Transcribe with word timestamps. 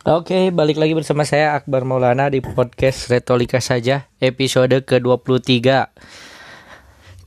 Oke, 0.00 0.48
balik 0.48 0.80
lagi 0.80 0.96
bersama 0.96 1.28
saya 1.28 1.52
Akbar 1.52 1.84
Maulana 1.84 2.32
di 2.32 2.40
podcast 2.40 3.12
Retolika 3.12 3.60
saja 3.60 4.08
episode 4.16 4.72
ke-23. 4.88 5.60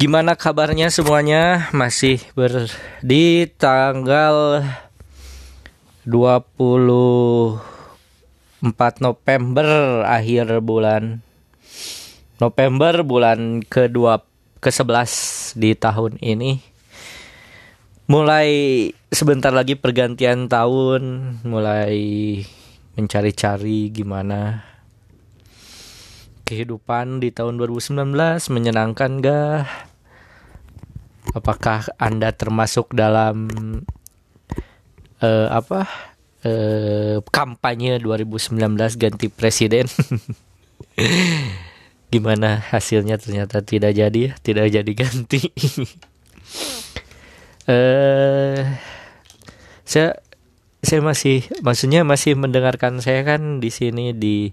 Gimana 0.01 0.33
kabarnya 0.33 0.89
semuanya? 0.89 1.69
Masih 1.69 2.17
ber 2.33 2.73
di 3.05 3.45
tanggal 3.61 4.65
24 6.09 7.61
November 9.05 10.01
akhir 10.09 10.57
bulan 10.65 11.21
November 12.41 13.05
bulan 13.05 13.61
kedua 13.61 14.25
ke-11 14.65 15.13
di 15.61 15.77
tahun 15.77 16.17
ini. 16.25 16.57
Mulai 18.09 18.49
sebentar 19.13 19.53
lagi 19.53 19.77
pergantian 19.77 20.49
tahun, 20.49 21.37
mulai 21.45 22.01
mencari-cari 22.93 23.89
gimana 23.89 24.61
kehidupan 26.43 27.23
di 27.23 27.31
tahun 27.33 27.57
2019 27.57 28.13
menyenangkan 28.51 29.11
gak? 29.23 29.63
Apakah 31.33 31.89
Anda 31.97 32.35
termasuk 32.35 32.93
dalam 32.93 33.49
uh, 35.23 35.47
apa? 35.49 35.87
Uh, 36.43 37.23
kampanye 37.31 38.03
2019 38.03 38.59
ganti 38.99 39.31
presiden? 39.31 39.87
gimana 42.13 42.61
hasilnya 42.69 43.17
ternyata 43.17 43.65
tidak 43.65 43.97
jadi 43.97 44.29
ya, 44.29 44.31
tidak 44.43 44.67
jadi 44.69 44.91
ganti. 44.93 45.49
eh 47.63 47.71
uh, 47.71 48.59
saya 49.87 50.19
saya 50.83 50.99
masih 50.99 51.47
maksudnya 51.63 52.03
masih 52.03 52.35
mendengarkan 52.35 52.99
saya 52.99 53.23
kan 53.23 53.63
di 53.63 53.71
sini 53.71 54.11
di 54.11 54.51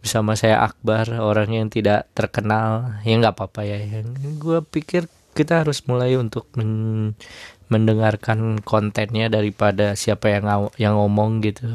bersama 0.00 0.32
saya 0.38 0.64
Akbar 0.64 1.10
orang 1.20 1.50
yang 1.52 1.66
tidak 1.68 2.08
terkenal. 2.16 3.02
Ya 3.04 3.18
nggak 3.20 3.36
apa-apa 3.36 3.66
ya. 3.66 3.78
Gue 4.40 4.62
pikir 4.64 5.10
kita 5.36 5.66
harus 5.66 5.84
mulai 5.90 6.16
untuk 6.16 6.48
men 6.56 7.14
mendengarkan 7.70 8.58
kontennya 8.66 9.30
daripada 9.30 9.94
siapa 9.94 10.30
yang 10.30 10.70
yang 10.78 10.98
ngomong 10.98 11.42
gitu. 11.42 11.66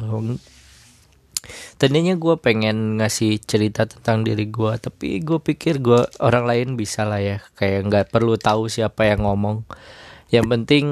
Tadinya 1.78 2.18
gue 2.18 2.36
pengen 2.42 2.98
ngasih 3.00 3.38
cerita 3.46 3.86
tentang 3.86 4.26
diri 4.26 4.50
gue 4.50 4.74
tapi 4.82 5.22
gue 5.22 5.40
pikir 5.40 5.80
gue 5.80 6.04
orang 6.24 6.48
lain 6.48 6.68
bisa 6.76 7.04
lah 7.04 7.20
ya. 7.20 7.38
Kayak 7.60 7.80
nggak 7.92 8.06
perlu 8.12 8.36
tahu 8.36 8.72
siapa 8.72 9.08
yang 9.08 9.24
ngomong. 9.24 9.68
Yang 10.34 10.46
penting 10.52 10.86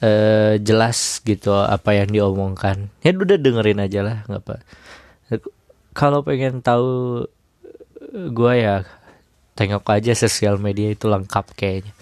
uh, 0.00 0.54
jelas 0.60 1.20
gitu 1.22 1.52
apa 1.54 1.96
yang 1.96 2.10
diomongkan. 2.10 2.88
Ya 3.04 3.14
udah 3.14 3.38
dengerin 3.40 3.80
aja 3.80 4.00
lah 4.04 4.16
nggak 4.26 4.42
apa. 4.42 4.56
Kalau 5.94 6.24
pengen 6.24 6.64
tahu 6.64 7.24
gue 8.10 8.54
ya 8.56 8.82
tengok 9.54 9.84
aja 9.92 10.16
sosial 10.16 10.56
media 10.56 10.90
itu 10.90 11.06
lengkap 11.06 11.52
kayaknya. 11.54 11.92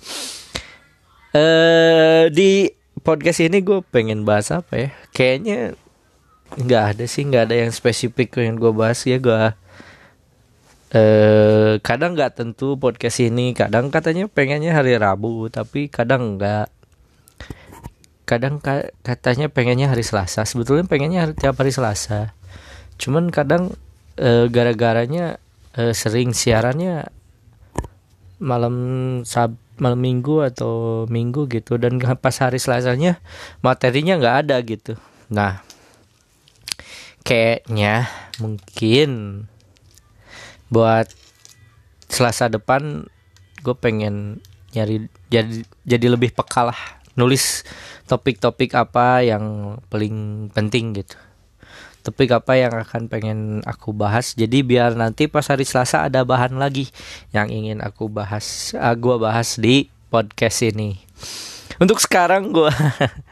Uh, 1.34 2.32
di 2.32 2.72
podcast 3.04 3.44
ini 3.44 3.60
gue 3.60 3.84
pengen 3.92 4.24
bahas 4.24 4.48
apa 4.54 4.88
ya? 4.88 4.90
Kayaknya 5.12 5.76
nggak 6.56 6.84
ada 6.96 7.04
sih 7.04 7.28
nggak 7.28 7.44
ada 7.44 7.56
yang 7.60 7.72
spesifik 7.74 8.40
yang 8.40 8.56
gue 8.56 8.72
bahas 8.72 9.04
ya 9.04 9.20
gue 9.20 9.52
eh 10.88 11.76
kadang 11.84 12.16
nggak 12.16 12.40
tentu 12.40 12.80
podcast 12.80 13.20
ini 13.20 13.52
kadang 13.52 13.92
katanya 13.92 14.24
pengennya 14.32 14.72
hari 14.72 14.96
Rabu 14.96 15.52
tapi 15.52 15.92
kadang 15.92 16.40
nggak 16.40 16.77
kadang 18.28 18.60
ka 18.60 18.92
katanya 19.00 19.48
pengennya 19.48 19.88
hari 19.88 20.04
Selasa. 20.04 20.44
Sebetulnya 20.44 20.84
pengennya 20.84 21.32
tiap 21.32 21.56
hari 21.56 21.72
Selasa. 21.72 22.36
Cuman 23.00 23.32
kadang 23.32 23.72
e, 24.20 24.52
gara-garanya 24.52 25.40
e, 25.72 25.96
sering 25.96 26.36
siarannya 26.36 27.08
malam 28.36 28.76
sab 29.24 29.56
malam 29.80 29.96
minggu 29.96 30.44
atau 30.44 31.08
minggu 31.08 31.48
gitu. 31.48 31.80
Dan 31.80 31.96
pas 32.20 32.36
hari 32.36 32.60
Selasanya 32.60 33.16
materinya 33.64 34.20
nggak 34.20 34.36
ada 34.44 34.56
gitu. 34.60 35.00
Nah 35.32 35.64
kayaknya 37.24 38.12
mungkin 38.36 39.44
buat 40.68 41.08
Selasa 42.12 42.52
depan 42.52 43.08
gue 43.64 43.76
pengen 43.76 44.44
nyari 44.76 45.08
jadi 45.32 45.64
jadi 45.88 46.06
lebih 46.12 46.36
peka 46.36 46.68
lah 46.68 46.97
nulis 47.18 47.66
topik-topik 48.06 48.78
apa 48.78 49.26
yang 49.26 49.76
paling 49.90 50.48
penting 50.54 50.94
gitu. 50.94 51.18
Topik 52.06 52.30
apa 52.30 52.56
yang 52.56 52.72
akan 52.72 53.10
pengen 53.10 53.38
aku 53.66 53.92
bahas. 53.92 54.32
Jadi 54.38 54.62
biar 54.64 54.94
nanti 54.94 55.26
pas 55.26 55.44
hari 55.44 55.66
Selasa 55.66 56.06
ada 56.06 56.22
bahan 56.22 56.56
lagi 56.56 56.88
yang 57.34 57.50
ingin 57.50 57.82
aku 57.82 58.08
bahas 58.08 58.72
uh, 58.78 58.94
gue 58.94 59.18
bahas 59.18 59.58
di 59.58 59.90
podcast 60.08 60.64
ini. 60.64 60.96
Untuk 61.76 62.00
sekarang 62.00 62.54
gue 62.54 62.72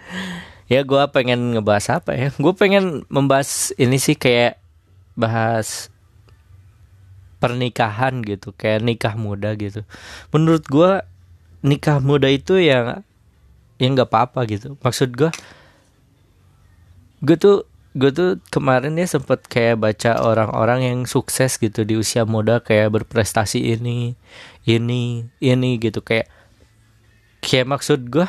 ya 0.72 0.82
gue 0.82 1.02
pengen 1.14 1.56
ngebahas 1.56 2.02
apa 2.02 2.12
ya? 2.18 2.28
Gue 2.36 2.52
pengen 2.52 3.06
membahas 3.08 3.72
ini 3.80 3.96
sih 3.96 4.18
kayak 4.18 4.60
bahas 5.16 5.88
pernikahan 7.40 8.20
gitu 8.26 8.52
kayak 8.52 8.84
nikah 8.84 9.14
muda 9.16 9.56
gitu. 9.56 9.86
Menurut 10.34 10.66
gue 10.68 11.00
nikah 11.64 12.02
muda 12.04 12.28
itu 12.28 12.60
yang 12.60 13.06
ya 13.76 13.86
nggak 13.88 14.08
apa-apa 14.08 14.44
gitu. 14.48 14.76
Maksud 14.80 15.12
gue 15.16 15.30
gue 17.24 17.36
tuh 17.36 17.64
gue 17.96 18.12
tuh 18.12 18.30
kemarin 18.52 18.92
ya 19.00 19.08
sempet 19.08 19.48
kayak 19.48 19.80
baca 19.80 20.20
orang-orang 20.20 20.84
yang 20.84 20.98
sukses 21.08 21.56
gitu 21.56 21.80
di 21.88 21.96
usia 21.96 22.28
muda 22.28 22.60
kayak 22.60 22.92
berprestasi 22.92 23.76
ini 23.76 24.16
ini 24.68 25.24
ini 25.40 25.70
gitu. 25.80 26.04
Kayak 26.04 26.28
kayak 27.40 27.66
maksud 27.68 28.12
gue 28.12 28.28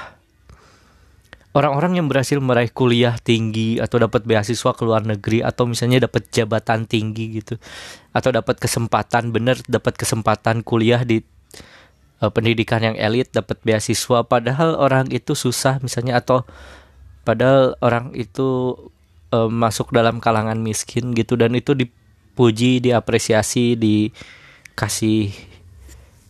orang-orang 1.57 1.97
yang 1.97 2.05
berhasil 2.05 2.37
meraih 2.37 2.69
kuliah 2.69 3.17
tinggi 3.17 3.81
atau 3.81 3.97
dapat 3.97 4.29
beasiswa 4.29 4.77
ke 4.77 4.81
luar 4.85 5.01
negeri 5.01 5.41
atau 5.41 5.65
misalnya 5.65 6.05
dapat 6.05 6.29
jabatan 6.29 6.85
tinggi 6.85 7.41
gitu 7.41 7.57
atau 8.13 8.29
dapat 8.29 8.61
kesempatan 8.61 9.33
bener 9.33 9.57
dapat 9.65 9.97
kesempatan 9.97 10.61
kuliah 10.61 11.01
di 11.01 11.25
uh, 12.21 12.31
pendidikan 12.33 12.81
yang 12.81 12.97
elit 12.97 13.29
dapat 13.33 13.61
beasiswa 13.61 14.25
padahal 14.25 14.77
orang 14.77 15.09
itu 15.13 15.37
susah 15.37 15.77
misalnya 15.81 16.17
atau 16.21 16.45
padahal 17.27 17.75
orang 17.83 18.15
itu 18.15 18.73
uh, 19.35 19.49
masuk 19.51 19.91
dalam 19.91 20.23
kalangan 20.23 20.57
miskin 20.59 21.11
gitu 21.11 21.35
dan 21.35 21.53
itu 21.53 21.75
dipuji 21.75 22.79
diapresiasi 22.79 23.75
dikasih 23.75 25.35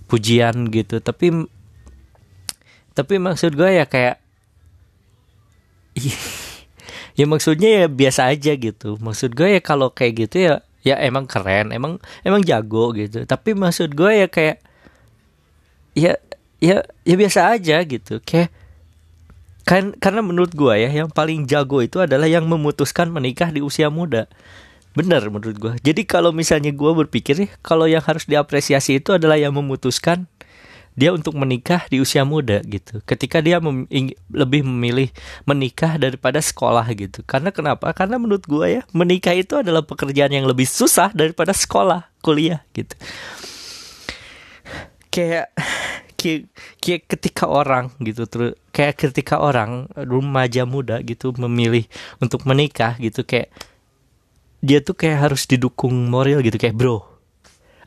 pujian 0.07 0.71
gitu. 0.71 1.03
Tapi 1.03 1.45
tapi 2.97 3.13
maksud 3.21 3.53
gue 3.53 3.77
ya 3.77 3.85
kayak 3.85 4.17
ya 7.19 7.25
maksudnya 7.29 7.85
ya 7.85 7.87
biasa 7.91 8.33
aja 8.33 8.57
gitu. 8.57 8.97
Maksud 8.97 9.37
gue 9.37 9.59
ya 9.59 9.61
kalau 9.61 9.93
kayak 9.93 10.27
gitu 10.27 10.37
ya 10.49 10.53
ya 10.81 10.95
emang 11.03 11.27
keren 11.27 11.75
emang 11.75 12.01
emang 12.25 12.41
jago 12.41 12.95
gitu. 12.97 13.27
Tapi 13.27 13.53
maksud 13.53 13.93
gue 13.93 14.25
ya 14.25 14.27
kayak 14.31 14.65
ya 15.97 16.13
ya 16.61 16.85
ya 17.01 17.15
biasa 17.17 17.57
aja 17.57 17.81
gitu. 17.81 18.21
Kayak 18.21 18.53
kan 19.67 19.97
karena 19.97 20.21
menurut 20.21 20.53
gua 20.53 20.77
ya 20.77 20.93
yang 20.93 21.09
paling 21.09 21.49
jago 21.49 21.81
itu 21.81 21.97
adalah 21.97 22.29
yang 22.29 22.45
memutuskan 22.45 23.09
menikah 23.09 23.49
di 23.49 23.65
usia 23.65 23.89
muda. 23.89 24.29
Benar 24.93 25.25
menurut 25.33 25.57
gua. 25.57 25.73
Jadi 25.81 26.05
kalau 26.05 26.29
misalnya 26.29 26.69
gua 26.69 26.93
berpikir 26.93 27.35
ya 27.35 27.49
kalau 27.65 27.89
yang 27.89 28.05
harus 28.05 28.29
diapresiasi 28.29 29.01
itu 29.01 29.17
adalah 29.17 29.35
yang 29.35 29.51
memutuskan 29.57 30.29
dia 30.97 31.13
untuk 31.13 31.37
menikah 31.37 31.85
di 31.93 32.01
usia 32.01 32.25
muda 32.25 32.57
gitu. 32.65 33.05
Ketika 33.05 33.37
dia 33.37 33.61
mem 33.61 33.85
lebih 34.33 34.65
memilih 34.65 35.13
menikah 35.45 35.93
daripada 36.01 36.41
sekolah 36.41 36.89
gitu. 36.97 37.21
Karena 37.21 37.53
kenapa? 37.53 37.93
Karena 37.93 38.17
menurut 38.17 38.49
gua 38.49 38.65
ya 38.65 38.81
menikah 38.95 39.37
itu 39.37 39.61
adalah 39.61 39.85
pekerjaan 39.85 40.33
yang 40.33 40.49
lebih 40.49 40.65
susah 40.65 41.13
daripada 41.13 41.53
sekolah 41.53 42.09
kuliah 42.25 42.65
gitu. 42.73 42.97
Kayak 45.13 45.53
kayak, 46.17 46.49
kayak 46.81 47.01
ketika 47.05 47.45
orang 47.45 47.93
gitu 48.01 48.25
terus 48.25 48.57
kayak 48.73 48.97
ketika 48.97 49.37
orang 49.37 49.85
remaja 49.93 50.65
muda 50.65 50.99
gitu 51.05 51.31
memilih 51.37 51.85
untuk 52.17 52.43
menikah 52.49 52.97
gitu 52.97 53.21
kayak 53.21 53.53
dia 54.65 54.81
tuh 54.81 54.97
kayak 54.97 55.29
harus 55.29 55.45
didukung 55.45 55.93
moral 56.09 56.41
gitu 56.41 56.57
kayak 56.57 56.73
bro 56.73 57.05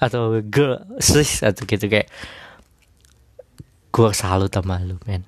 atau 0.00 0.38
girl 0.40 0.80
sis 1.02 1.42
atau 1.42 1.66
gitu 1.66 1.90
kayak 1.90 2.08
gue 3.90 4.10
salut 4.14 4.48
sama 4.48 4.78
lu 4.80 4.96
men. 5.04 5.26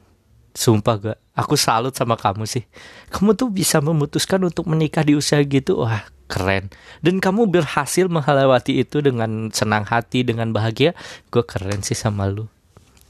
Sumpah 0.55 0.97
gue 1.03 1.15
aku 1.35 1.59
salut 1.59 1.93
sama 1.93 2.15
kamu 2.15 2.47
sih. 2.47 2.63
Kamu 3.11 3.35
tuh 3.35 3.51
bisa 3.51 3.83
memutuskan 3.83 4.39
untuk 4.47 4.71
menikah 4.71 5.03
di 5.03 5.19
usia 5.19 5.43
gitu 5.43 5.83
wah 5.83 6.07
keren. 6.31 6.71
Dan 7.03 7.19
kamu 7.19 7.51
berhasil 7.51 8.07
melewati 8.07 8.81
itu 8.81 9.03
dengan 9.03 9.51
senang 9.51 9.83
hati 9.85 10.23
dengan 10.23 10.55
bahagia 10.55 10.95
gue 11.35 11.43
keren 11.43 11.83
sih 11.83 11.99
sama 11.99 12.31
lu 12.31 12.47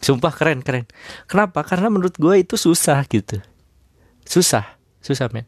sumpah 0.02 0.34
keren 0.34 0.60
keren. 0.60 0.84
Kenapa? 1.30 1.62
Karena 1.64 1.88
menurut 1.88 2.18
gue 2.18 2.34
itu 2.42 2.58
susah 2.58 3.00
gitu. 3.08 3.38
Susah 4.26 4.82
susah 5.02 5.28
men. 5.34 5.44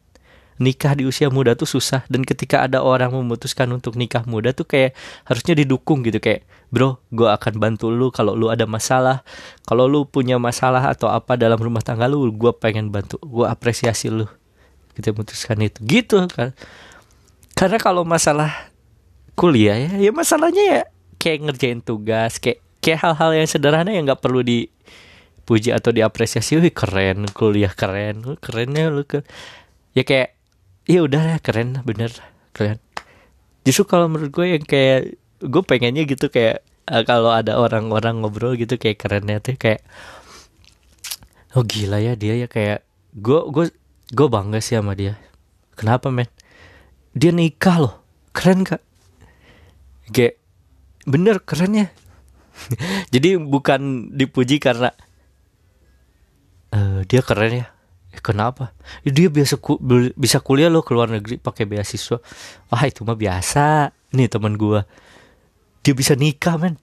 Nikah 0.55 0.95
di 0.95 1.03
usia 1.03 1.27
muda 1.27 1.51
tuh 1.51 1.67
susah. 1.67 2.07
Dan 2.07 2.23
ketika 2.23 2.63
ada 2.63 2.79
orang 2.79 3.11
memutuskan 3.11 3.67
untuk 3.75 3.99
nikah 3.99 4.23
muda 4.23 4.55
tuh 4.55 4.63
kayak 4.63 4.95
harusnya 5.27 5.51
didukung 5.51 5.99
gitu. 6.03 6.23
Kayak 6.23 6.47
bro 6.71 6.99
gue 7.11 7.27
akan 7.27 7.59
bantu 7.59 7.91
lu 7.91 8.07
kalau 8.11 8.39
lu 8.39 8.47
ada 8.47 8.63
masalah. 8.63 9.27
Kalau 9.67 9.87
lu 9.87 10.07
punya 10.07 10.39
masalah 10.39 10.87
atau 10.91 11.11
apa 11.11 11.35
dalam 11.35 11.59
rumah 11.59 11.83
tangga 11.83 12.07
lu 12.07 12.31
gue 12.31 12.51
pengen 12.55 12.87
bantu. 12.87 13.19
Gue 13.19 13.47
apresiasi 13.47 14.07
lu. 14.07 14.27
Kita 14.95 15.11
memutuskan 15.11 15.59
itu. 15.59 15.83
Gitu 15.83 16.23
kan. 16.31 16.55
Karena 17.51 17.79
kalau 17.79 18.07
masalah 18.07 18.71
kuliah 19.35 19.75
ya 19.75 19.91
ya 19.99 20.11
masalahnya 20.15 20.63
ya 20.63 20.81
kayak 21.19 21.43
ngerjain 21.43 21.83
tugas 21.83 22.39
kayak 22.39 22.63
kayak 22.85 23.01
hal-hal 23.01 23.33
yang 23.33 23.49
sederhana 23.49 23.89
yang 23.89 24.05
nggak 24.05 24.21
perlu 24.21 24.45
dipuji 24.45 25.73
atau 25.73 25.89
diapresiasi. 25.89 26.61
Wih 26.61 26.69
keren 26.69 27.25
kuliah 27.33 27.73
keren. 27.73 28.37
Kerennya 28.37 28.93
lu 28.93 29.01
ke 29.09 29.25
ya 29.97 30.05
kayak 30.05 30.37
ya 30.85 31.01
udah 31.01 31.41
keren 31.41 31.81
bener 31.81 32.13
keren. 32.53 32.77
Justru 33.65 33.89
kalau 33.89 34.05
menurut 34.05 34.29
gue 34.29 34.45
yang 34.53 34.61
kayak 34.61 35.17
gue 35.41 35.63
pengennya 35.65 36.05
gitu 36.05 36.29
kayak 36.29 36.61
uh, 36.85 37.01
kalau 37.01 37.33
ada 37.33 37.57
orang-orang 37.57 38.21
ngobrol 38.21 38.53
gitu 38.53 38.77
kayak 38.77 39.01
kerennya 39.01 39.41
tuh 39.41 39.57
kayak 39.57 39.81
oh 41.57 41.65
gila 41.65 41.97
ya 41.97 42.13
dia 42.13 42.37
ya 42.37 42.45
kayak 42.45 42.85
gue 43.17 43.39
gue 43.49 43.73
gue 44.13 44.27
bangga 44.29 44.61
sih 44.61 44.77
sama 44.77 44.93
dia. 44.93 45.17
Kenapa 45.73 46.13
men? 46.13 46.29
Dia 47.17 47.33
nikah 47.33 47.81
loh 47.81 47.95
keren 48.29 48.61
kak. 48.61 48.85
Kayak 50.13 50.37
bener 51.09 51.41
keren 51.41 51.73
ya 51.73 51.89
jadi 53.13 53.39
bukan 53.39 54.11
dipuji 54.15 54.57
karena 54.57 54.95
uh, 56.71 57.03
dia 57.05 57.21
keren 57.21 57.65
ya 57.65 57.75
Eh, 58.15 58.23
kenapa? 58.23 58.71
Ya, 59.03 59.11
dia 59.11 59.27
biasa 59.27 59.59
ku, 59.59 59.75
bisa 60.15 60.39
kuliah 60.39 60.71
loh 60.71 60.79
ke 60.79 60.95
luar 60.95 61.11
negeri 61.11 61.35
pakai 61.35 61.67
beasiswa. 61.67 62.23
Wah 62.71 62.83
itu 62.87 63.03
mah 63.03 63.19
biasa. 63.19 63.91
Nih 64.15 64.31
teman 64.31 64.55
gue, 64.55 64.79
dia 65.83 65.91
bisa 65.91 66.15
nikah 66.15 66.55
men, 66.55 66.79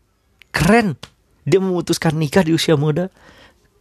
keren. 0.53 1.01
Dia 1.49 1.57
memutuskan 1.57 2.21
nikah 2.21 2.45
di 2.45 2.53
usia 2.53 2.77
muda. 2.77 3.09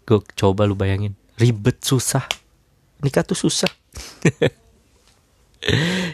Gue 0.07 0.23
coba 0.39 0.63
lu 0.63 0.79
bayangin, 0.79 1.11
ribet 1.35 1.83
susah. 1.83 2.23
Nikah 3.03 3.27
tuh 3.27 3.35
susah. 3.35 3.67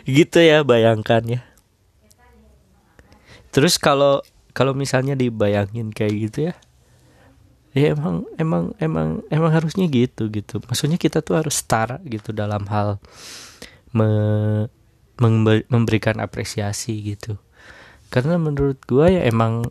gitu 0.09 0.41
ya 0.41 0.65
bayangkan 0.65 1.21
ya. 1.29 1.41
Terus 3.53 3.77
kalau 3.77 4.25
kalau 4.57 4.73
misalnya 4.73 5.13
dibayangin 5.13 5.93
kayak 5.93 6.13
gitu 6.17 6.49
ya, 6.49 6.57
ya 7.77 7.93
emang 7.93 8.25
emang 8.41 8.73
emang 8.81 9.21
emang 9.29 9.51
harusnya 9.53 9.85
gitu 9.85 10.33
gitu. 10.33 10.57
Maksudnya 10.65 10.97
kita 10.97 11.21
tuh 11.21 11.37
harus 11.37 11.61
setara 11.61 12.01
gitu 12.09 12.33
dalam 12.33 12.65
hal 12.65 12.97
me, 13.93 14.09
memberikan 15.69 16.17
apresiasi 16.17 16.97
gitu. 17.05 17.37
Karena 18.09 18.41
menurut 18.41 18.81
gua 18.89 19.13
ya 19.13 19.29
emang 19.29 19.69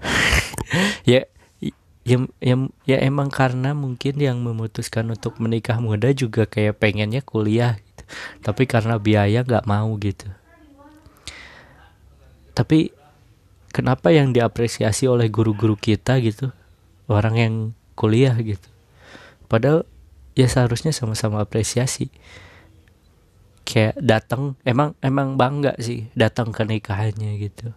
ya 1.04 1.28
ya, 2.08 2.16
ya 2.40 2.56
ya 2.88 2.96
emang 3.04 3.28
karena 3.28 3.76
mungkin 3.76 4.16
yang 4.16 4.40
memutuskan 4.40 5.12
untuk 5.12 5.36
menikah 5.36 5.76
muda 5.84 6.08
juga 6.16 6.48
kayak 6.48 6.80
pengennya 6.80 7.20
kuliah 7.20 7.76
gitu. 7.76 8.02
Tapi 8.40 8.64
karena 8.64 8.96
biaya 8.96 9.44
nggak 9.44 9.68
mau 9.68 9.92
gitu. 10.00 10.32
Tapi 12.56 13.01
kenapa 13.72 14.12
yang 14.12 14.30
diapresiasi 14.36 15.08
oleh 15.08 15.32
guru-guru 15.32 15.74
kita 15.74 16.20
gitu? 16.20 16.52
Orang 17.08 17.40
yang 17.40 17.54
kuliah 17.96 18.36
gitu. 18.38 18.68
Padahal 19.48 19.88
ya 20.36 20.46
seharusnya 20.46 20.92
sama-sama 20.94 21.40
apresiasi. 21.40 22.12
Kayak 23.64 23.96
datang 23.98 24.54
emang 24.68 24.92
emang 25.00 25.40
bangga 25.40 25.72
sih 25.80 26.12
datang 26.12 26.52
ke 26.52 26.62
nikahannya 26.62 27.40
gitu. 27.40 27.72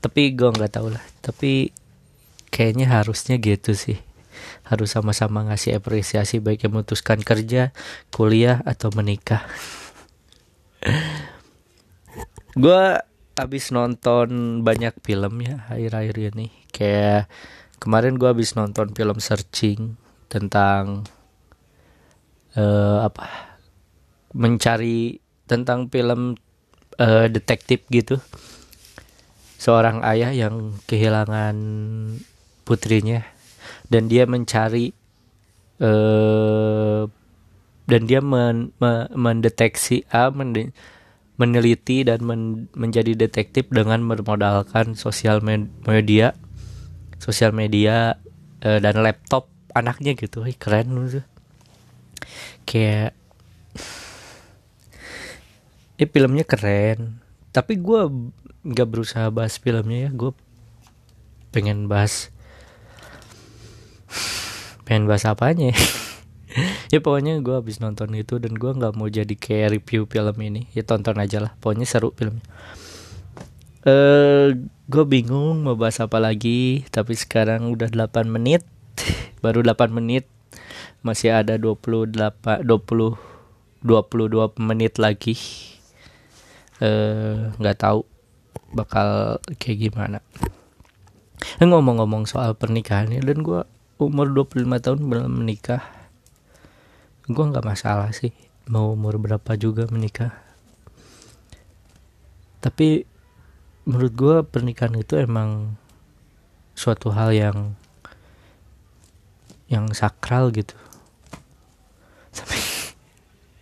Tapi 0.00 0.32
gue 0.32 0.50
nggak 0.50 0.72
tahu 0.72 0.88
lah. 0.94 1.04
Tapi 1.20 1.70
kayaknya 2.48 2.88
harusnya 2.88 3.36
gitu 3.36 3.76
sih. 3.76 4.00
Harus 4.64 4.96
sama-sama 4.96 5.44
ngasih 5.46 5.78
apresiasi 5.78 6.40
baik 6.40 6.66
yang 6.66 6.74
memutuskan 6.78 7.20
kerja 7.20 7.70
kuliah 8.10 8.64
atau 8.64 8.90
menikah. 8.96 9.44
Gue 12.54 13.02
abis 13.34 13.74
nonton 13.74 14.60
banyak 14.62 14.94
film 15.02 15.42
ya 15.42 15.66
akhir-akhir 15.66 16.16
ini. 16.34 16.48
Kayak 16.70 17.30
kemarin 17.82 18.18
gue 18.18 18.30
abis 18.30 18.54
nonton 18.54 18.94
film 18.94 19.18
searching 19.18 19.98
tentang 20.30 21.06
uh, 22.54 23.06
apa 23.06 23.58
mencari 24.34 25.22
tentang 25.46 25.90
film 25.90 26.38
uh, 26.98 27.26
detektif 27.30 27.86
gitu. 27.90 28.18
Seorang 29.58 30.04
ayah 30.04 30.30
yang 30.30 30.76
kehilangan 30.84 31.56
putrinya 32.68 33.24
dan 33.88 34.08
dia 34.08 34.28
mencari 34.28 34.92
uh, 35.80 37.08
dan 37.84 38.02
dia 38.08 38.24
men, 38.24 38.72
men, 38.80 39.08
mendeteksi 39.12 40.08
ah, 40.08 40.32
men, 40.32 40.72
meneliti 41.34 42.06
dan 42.06 42.22
men 42.22 42.70
menjadi 42.78 43.18
detektif 43.18 43.66
dengan 43.70 43.98
bermodalkan 44.06 44.94
sosial 44.94 45.42
media 45.42 46.34
sosial 47.18 47.50
media 47.50 48.20
uh, 48.62 48.78
dan 48.78 49.02
laptop 49.02 49.50
anaknya 49.74 50.14
gitu. 50.14 50.46
Hei, 50.46 50.54
keren 50.54 50.94
tuh. 51.10 51.26
Kayak 52.68 53.16
eh 55.98 56.08
filmnya 56.08 56.46
keren. 56.46 57.18
Tapi 57.50 57.78
gue 57.78 58.30
nggak 58.64 58.88
berusaha 58.88 59.26
bahas 59.34 59.58
filmnya 59.58 60.08
ya. 60.08 60.10
Gue 60.14 60.30
pengen 61.50 61.86
bahas 61.86 62.34
pengen 64.84 65.08
bahas 65.08 65.24
apanya 65.24 65.72
ya 65.72 65.78
ya 66.92 66.98
pokoknya 67.02 67.42
gue 67.42 67.54
habis 67.54 67.82
nonton 67.82 68.14
itu 68.14 68.38
dan 68.38 68.54
gue 68.54 68.70
nggak 68.70 68.94
mau 68.94 69.10
jadi 69.10 69.34
kayak 69.34 69.80
review 69.80 70.06
film 70.06 70.36
ini. 70.40 70.70
Ya 70.72 70.86
tonton 70.86 71.18
aja 71.18 71.42
lah. 71.42 71.52
Pokoknya 71.58 71.86
seru 71.86 72.14
filmnya. 72.14 72.42
Eh 73.84 73.90
uh, 73.90 74.48
gue 74.88 75.04
bingung 75.04 75.64
mau 75.64 75.76
bahas 75.76 76.00
apa 76.00 76.16
lagi 76.20 76.84
tapi 76.88 77.18
sekarang 77.18 77.68
udah 77.68 77.90
8 77.90 78.30
menit. 78.30 78.64
Baru 79.44 79.60
8 79.60 79.90
menit. 79.90 80.30
Masih 81.04 81.36
ada 81.36 81.60
28 81.60 82.64
20 82.64 82.64
22 82.64 84.62
menit 84.62 84.96
lagi. 84.96 85.36
Eh 86.80 87.52
nggak 87.60 87.76
tahu 87.76 88.08
bakal 88.72 89.36
kayak 89.60 89.90
gimana. 89.90 90.18
Ngomong-ngomong 91.60 92.24
soal 92.24 92.56
pernikahan 92.56 93.12
ya 93.12 93.20
dan 93.20 93.44
gue 93.44 93.68
umur 94.00 94.32
25 94.32 94.64
tahun 94.80 95.00
belum 95.06 95.44
menikah 95.44 96.03
gue 97.24 97.44
nggak 97.44 97.64
masalah 97.64 98.12
sih 98.12 98.36
mau 98.68 98.92
umur 98.92 99.20
berapa 99.20 99.56
juga 99.56 99.84
menikah. 99.88 100.32
Tapi 102.60 103.04
menurut 103.84 104.12
gue 104.16 104.36
pernikahan 104.48 104.96
itu 104.96 105.20
emang 105.20 105.76
suatu 106.72 107.12
hal 107.12 107.36
yang 107.36 107.76
yang 109.68 109.92
sakral 109.92 110.48
gitu. 110.52 110.72
Tapi 112.32 112.58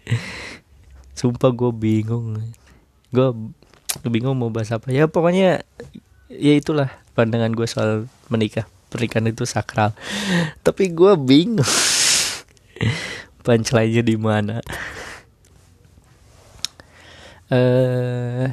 sumpah 1.18 1.50
gue 1.50 1.70
bingung. 1.74 2.38
Gue 3.10 3.34
bingung 4.06 4.38
mau 4.38 4.54
bahas 4.54 4.70
apa. 4.70 4.90
Ya 4.94 5.10
pokoknya 5.10 5.66
ya 6.30 6.52
itulah 6.54 6.90
pandangan 7.18 7.54
gue 7.54 7.66
soal 7.66 8.06
menikah. 8.30 8.70
Pernikahan 8.90 9.34
itu 9.34 9.42
sakral. 9.46 9.94
Tapi 10.62 10.94
gue 10.94 11.14
bingung 11.18 11.66
punchline-nya 13.42 14.02
di 14.06 14.16
mana? 14.16 14.62
Eh 17.52 18.48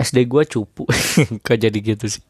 SD 0.00 0.26
gua 0.26 0.42
cupu. 0.48 0.88
Kok 1.44 1.58
jadi 1.60 1.78
gitu 1.78 2.08
sih? 2.08 2.24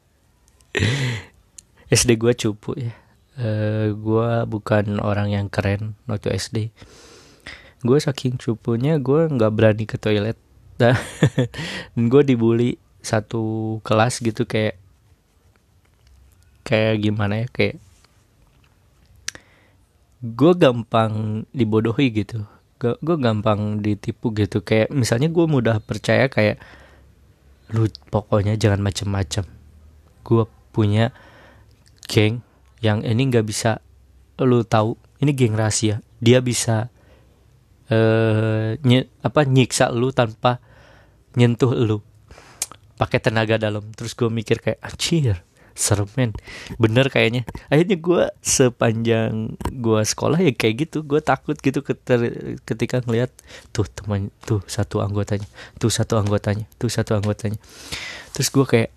SD 1.89 2.19
gua 2.21 2.35
cupu 2.35 2.77
ya. 2.77 2.93
Uh, 3.39 3.95
gua 3.95 4.43
bukan 4.45 4.99
orang 4.99 5.31
yang 5.31 5.47
keren 5.47 5.95
waktu 6.11 6.35
SD 6.35 6.75
gue 7.79 7.99
saking 7.99 8.43
cupunya 8.43 8.99
gue 8.99 9.31
nggak 9.31 9.53
berani 9.55 9.85
ke 9.87 9.97
toilet. 10.01 10.39
Dan 10.79 10.95
gue 12.11 12.23
dibully 12.23 12.79
satu 13.03 13.79
kelas 13.83 14.23
gitu 14.23 14.47
kayak 14.47 14.79
kayak 16.67 17.03
gimana 17.03 17.43
ya 17.43 17.47
kayak 17.51 17.81
gue 20.23 20.53
gampang 20.59 21.45
dibodohi 21.55 22.11
gitu. 22.11 22.43
Gue 22.79 23.17
gampang 23.19 23.83
ditipu 23.83 24.31
gitu. 24.35 24.63
Kayak 24.63 24.95
misalnya 24.95 25.31
gue 25.31 25.47
mudah 25.47 25.83
percaya 25.83 26.31
kayak 26.31 26.63
lu 27.75 27.91
pokoknya 28.11 28.55
jangan 28.59 28.83
macem-macem. 28.83 29.47
Gue 30.23 30.47
punya 30.75 31.11
geng 32.07 32.43
yang 32.79 33.03
ini 33.03 33.31
nggak 33.31 33.47
bisa 33.47 33.83
lu 34.39 34.63
tahu. 34.63 34.95
Ini 35.19 35.35
geng 35.35 35.59
rahasia. 35.59 36.03
Dia 36.23 36.39
bisa 36.43 36.91
eh 37.89 38.77
nye, 38.85 39.09
apa 39.25 39.49
nyiksa 39.49 39.91
lu 39.91 40.15
tanpa 40.15 40.63
nyentuh 41.35 41.75
lu. 41.75 41.99
Pakai 42.99 43.19
tenaga 43.23 43.59
dalam. 43.59 43.91
Terus 43.95 44.15
gue 44.19 44.31
mikir 44.31 44.59
kayak 44.63 44.83
anjir 44.83 45.47
serem 45.79 46.11
men. 46.19 46.35
Bener 46.75 47.07
kayaknya. 47.07 47.47
Akhirnya 47.71 47.95
gue 48.03 48.23
sepanjang 48.43 49.55
gue 49.71 50.01
sekolah 50.03 50.43
ya 50.43 50.51
kayak 50.51 50.91
gitu. 50.91 51.07
Gue 51.07 51.23
takut 51.23 51.55
gitu 51.55 51.87
ketika 52.67 52.99
ngeliat 53.07 53.31
tuh 53.71 53.87
teman 53.87 54.35
tuh 54.43 54.59
satu 54.67 54.99
anggotanya 54.99 55.47
tuh 55.79 55.87
satu 55.87 56.19
anggotanya 56.19 56.67
tuh 56.83 56.91
satu 56.91 57.15
anggotanya. 57.15 57.63
Terus 58.35 58.51
gue 58.51 58.67
kayak 58.67 58.91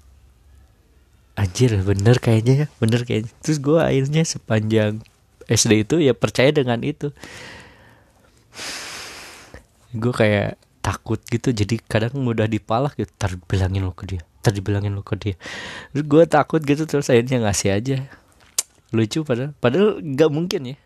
anjir 1.38 1.78
bener 1.86 2.18
kayaknya 2.18 2.66
ya 2.66 2.68
bener 2.82 3.06
kayaknya. 3.06 3.30
Terus 3.46 3.62
gue 3.62 3.78
akhirnya 3.78 4.26
sepanjang 4.26 5.06
SD 5.46 5.86
itu 5.86 6.02
ya 6.02 6.18
percaya 6.18 6.50
dengan 6.50 6.82
itu. 6.82 7.14
Gue 9.94 10.14
kayak 10.18 10.58
takut 10.82 11.22
gitu. 11.30 11.54
Jadi 11.54 11.78
kadang 11.86 12.18
mudah 12.18 12.50
dipalak 12.50 12.98
gitu. 12.98 13.14
Tar 13.22 13.38
bilangin 13.46 13.86
lo 13.86 13.94
ke 13.94 14.10
dia 14.10 14.26
tar 14.42 14.52
dibilangin 14.52 14.98
lo 14.98 15.06
ke 15.06 15.16
dia. 15.16 15.36
Terus 15.94 16.06
gue 16.06 16.24
takut 16.26 16.62
gitu 16.66 16.84
terus 16.90 17.08
akhirnya 17.08 17.42
ngasih 17.46 17.70
aja. 17.72 17.98
Lucu 18.92 19.24
padahal. 19.24 19.56
Padahal 19.62 20.02
nggak 20.02 20.30
mungkin 20.34 20.76
ya. 20.76 20.78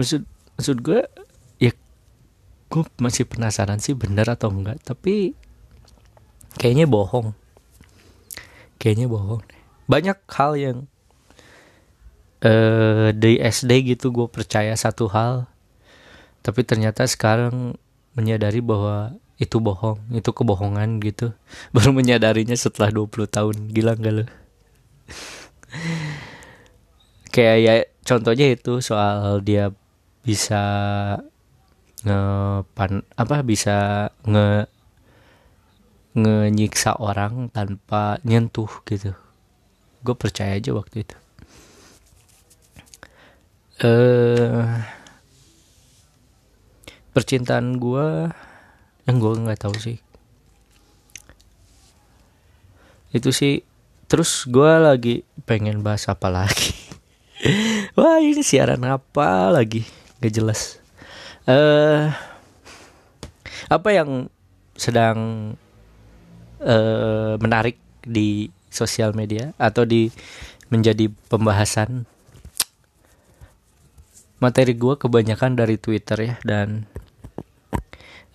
Maksud 0.00 0.22
maksud 0.54 0.76
gue 0.80 1.02
ya 1.58 1.74
gue 2.70 2.82
masih 3.02 3.26
penasaran 3.26 3.82
sih 3.82 3.98
bener 3.98 4.30
atau 4.30 4.48
enggak 4.54 4.78
tapi 4.86 5.34
kayaknya 6.56 6.86
bohong. 6.86 7.34
Kayaknya 8.78 9.10
bohong 9.10 9.42
banyak 9.88 10.20
hal 10.28 10.52
yang 10.54 10.78
eh 12.38 12.46
uh, 12.46 13.08
di 13.10 13.40
SD 13.42 13.96
gitu 13.96 14.14
gue 14.14 14.28
percaya 14.30 14.70
satu 14.78 15.10
hal 15.10 15.50
tapi 16.44 16.62
ternyata 16.62 17.02
sekarang 17.02 17.74
menyadari 18.14 18.62
bahwa 18.62 19.18
itu 19.38 19.62
bohong, 19.62 20.02
itu 20.10 20.30
kebohongan 20.34 20.98
gitu. 20.98 21.30
Baru 21.74 21.94
menyadarinya 21.94 22.58
setelah 22.58 22.90
20 22.90 23.30
tahun. 23.30 23.56
Gila 23.70 23.94
gak 23.94 24.14
lo? 24.14 24.24
Kayak 27.34 27.56
ya 27.62 27.74
contohnya 28.02 28.46
itu 28.50 28.82
soal 28.82 29.38
dia 29.46 29.70
bisa 30.26 30.62
nge 32.02 32.18
pan 32.74 33.02
apa 33.14 33.42
bisa 33.42 34.10
nge 34.26 34.66
ngenyiksa 36.18 36.98
orang 36.98 37.46
tanpa 37.54 38.18
nyentuh 38.26 38.70
gitu. 38.90 39.14
Gue 40.02 40.14
percaya 40.18 40.58
aja 40.58 40.74
waktu 40.74 41.06
itu. 41.06 41.16
Eh 43.78 43.86
uh, 43.86 44.66
percintaan 47.14 47.78
gue 47.78 48.34
yang 49.08 49.16
gue 49.24 49.32
nggak 49.40 49.64
tahu 49.64 49.72
sih. 49.80 49.96
Itu 53.08 53.32
sih 53.32 53.64
terus 54.04 54.44
gue 54.44 54.68
lagi 54.68 55.24
pengen 55.48 55.80
bahas 55.80 56.04
apa 56.12 56.28
lagi? 56.28 56.76
Wah 57.96 58.20
ini 58.20 58.44
siaran 58.44 58.84
apa 58.84 59.48
lagi? 59.48 59.88
Gak 60.20 60.32
jelas. 60.36 60.76
Eh 61.48 61.56
uh, 61.56 62.12
apa 63.72 63.88
yang 63.96 64.28
sedang 64.76 65.52
uh, 66.60 67.40
menarik 67.40 67.80
di 68.04 68.52
sosial 68.68 69.16
media 69.16 69.56
atau 69.56 69.88
di 69.88 70.12
menjadi 70.68 71.08
pembahasan? 71.32 72.04
Materi 74.38 74.76
gue 74.76 74.94
kebanyakan 75.00 75.58
dari 75.58 75.80
Twitter 75.80 76.18
ya 76.22 76.34
dan 76.46 76.86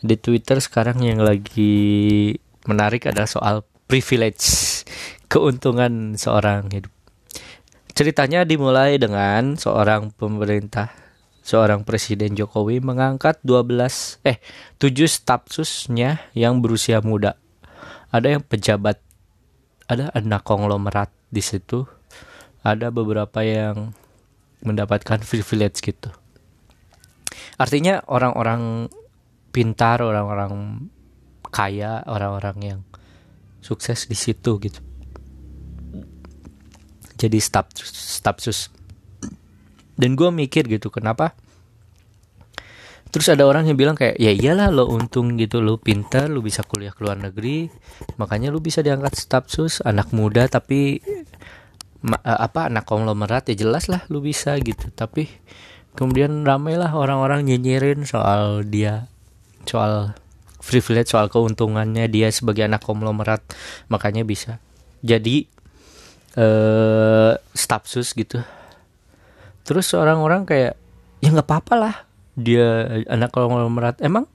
di 0.04 0.20
Twitter 0.20 0.60
sekarang 0.60 1.00
yang 1.00 1.24
lagi 1.24 2.36
menarik 2.68 3.08
adalah 3.08 3.26
soal 3.26 3.56
privilege, 3.88 4.84
keuntungan 5.32 6.20
seorang 6.20 6.68
hidup. 6.76 6.92
Ceritanya 7.96 8.44
dimulai 8.44 9.00
dengan 9.00 9.56
seorang 9.56 10.12
pemerintah, 10.12 10.92
seorang 11.40 11.88
presiden 11.88 12.36
Jokowi 12.36 12.84
mengangkat 12.84 13.40
12 13.48 14.20
eh 14.28 14.44
7 14.76 15.08
stafsusnya 15.08 16.20
yang 16.36 16.60
berusia 16.60 17.00
muda. 17.00 17.40
Ada 18.12 18.38
yang 18.38 18.44
pejabat, 18.44 19.00
ada 19.88 20.12
anak 20.12 20.44
konglomerat 20.44 21.16
di 21.32 21.40
situ. 21.40 21.88
Ada 22.64 22.92
beberapa 22.92 23.44
yang 23.44 23.92
mendapatkan 24.64 25.20
privilege 25.24 25.84
gitu. 25.84 26.12
Artinya 27.60 28.02
orang-orang 28.08 28.88
pintar 29.54 30.02
orang-orang 30.02 30.90
kaya 31.54 32.02
orang-orang 32.10 32.58
yang 32.60 32.82
sukses 33.62 34.10
di 34.10 34.18
situ 34.18 34.58
gitu. 34.58 34.82
Jadi 37.16 37.38
staf 37.40 37.72
sus 38.42 38.74
dan 39.94 40.18
gue 40.18 40.30
mikir 40.34 40.66
gitu 40.66 40.90
kenapa? 40.90 41.38
Terus 43.14 43.30
ada 43.30 43.46
orang 43.46 43.70
yang 43.70 43.78
bilang 43.78 43.94
kayak 43.94 44.18
ya 44.18 44.34
iyalah 44.34 44.74
lo 44.74 44.90
untung 44.90 45.38
gitu 45.38 45.62
lo 45.62 45.78
pintar 45.78 46.34
lo 46.34 46.42
bisa 46.42 46.66
kuliah 46.66 46.90
ke 46.90 47.06
luar 47.06 47.22
negeri 47.22 47.70
makanya 48.18 48.50
lo 48.50 48.58
bisa 48.58 48.82
diangkat 48.82 49.14
staf 49.14 49.54
sus 49.54 49.86
anak 49.86 50.10
muda 50.10 50.50
tapi 50.50 50.98
ma, 52.02 52.18
eh, 52.26 52.40
apa 52.42 52.74
anak 52.74 52.90
konglomerat 52.90 53.54
ya 53.54 53.70
jelas 53.70 53.86
lah 53.86 54.02
lo 54.10 54.18
bisa 54.18 54.58
gitu. 54.58 54.90
Tapi 54.90 55.30
kemudian 55.94 56.42
ramailah 56.42 56.90
orang-orang 56.90 57.46
nyinyirin 57.46 58.02
soal 58.10 58.66
dia 58.66 59.13
soal 59.66 60.16
privilege 60.64 61.12
soal 61.12 61.28
keuntungannya 61.28 62.08
dia 62.08 62.32
sebagai 62.32 62.64
anak 62.64 62.84
konglomerat 62.88 63.44
makanya 63.92 64.24
bisa. 64.24 64.64
Jadi 65.04 65.46
eh 66.40 67.34
stafsus 67.54 68.16
gitu. 68.16 68.42
Terus 69.68 69.92
orang-orang 69.94 70.48
kayak 70.48 70.74
ya 71.24 71.30
nggak 71.32 71.48
apa-apa 71.48 71.74
lah 71.76 71.96
dia 72.34 72.88
anak 73.12 73.36
konglomerat. 73.36 74.00
Emang 74.00 74.28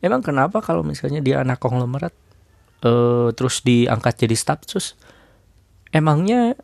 emang 0.00 0.22
kenapa 0.22 0.62
kalau 0.62 0.86
misalnya 0.86 1.18
dia 1.18 1.42
anak 1.42 1.58
konglomerat 1.58 2.14
eh 2.86 3.28
terus 3.34 3.66
diangkat 3.66 4.26
jadi 4.26 4.36
stafsus? 4.38 4.94
Emangnya 5.92 6.56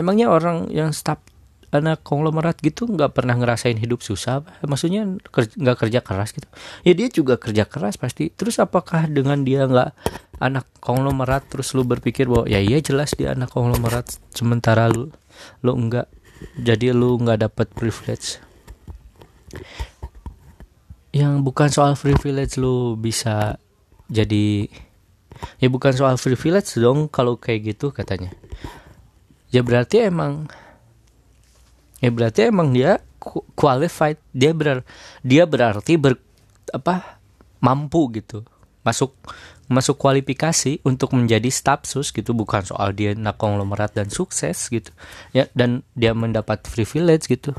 emangnya 0.00 0.32
orang 0.32 0.70
yang 0.72 0.94
staf 0.94 1.20
anak 1.72 2.04
konglomerat 2.04 2.60
gitu 2.60 2.84
nggak 2.84 3.16
pernah 3.16 3.32
ngerasain 3.32 3.80
hidup 3.80 4.04
susah 4.04 4.44
maksudnya 4.60 5.08
nggak 5.32 5.76
kerja 5.80 6.04
keras 6.04 6.36
gitu. 6.36 6.44
Ya 6.84 6.92
dia 6.92 7.08
juga 7.08 7.40
kerja 7.40 7.64
keras 7.64 7.96
pasti. 7.96 8.28
Terus 8.28 8.60
apakah 8.60 9.08
dengan 9.08 9.40
dia 9.40 9.64
nggak 9.64 9.90
anak 10.36 10.68
konglomerat 10.84 11.48
terus 11.48 11.72
lu 11.72 11.88
berpikir 11.88 12.28
bahwa 12.28 12.44
ya 12.44 12.60
iya 12.60 12.84
jelas 12.84 13.16
dia 13.16 13.32
anak 13.32 13.48
konglomerat 13.56 14.20
sementara 14.36 14.92
lu 14.92 15.08
lu 15.64 15.72
nggak 15.72 16.06
jadi 16.60 16.92
lu 16.92 17.16
nggak 17.16 17.48
dapat 17.48 17.66
privilege. 17.72 18.36
Yang 21.16 21.32
bukan 21.40 21.68
soal 21.72 21.96
privilege 21.96 22.60
lu 22.60 23.00
bisa 23.00 23.56
jadi 24.12 24.68
ya 25.56 25.72
bukan 25.72 25.96
soal 25.96 26.20
privilege 26.20 26.76
dong 26.76 27.08
kalau 27.08 27.40
kayak 27.40 27.72
gitu 27.72 27.96
katanya. 27.96 28.28
Ya 29.48 29.64
berarti 29.64 30.04
emang 30.04 30.52
ya 32.02 32.10
berarti 32.10 32.50
emang 32.50 32.74
dia 32.74 32.98
qualified. 33.54 34.18
Dia 34.34 34.50
ber 34.52 34.82
dia 35.22 35.46
berarti 35.46 35.94
ber 35.94 36.18
apa 36.74 37.22
mampu 37.62 38.10
gitu. 38.18 38.42
Masuk 38.82 39.14
masuk 39.70 39.96
kualifikasi 39.96 40.82
untuk 40.82 41.14
menjadi 41.14 41.48
stafsus 41.48 42.10
gitu. 42.10 42.34
Bukan 42.34 42.66
soal 42.66 42.92
dia 42.92 43.14
nak 43.14 43.38
konglomerat 43.38 43.94
dan 43.94 44.10
sukses 44.10 44.66
gitu. 44.68 44.90
Ya 45.30 45.46
dan 45.54 45.86
dia 45.94 46.12
mendapat 46.12 46.66
privilege 46.66 47.30
gitu. 47.30 47.54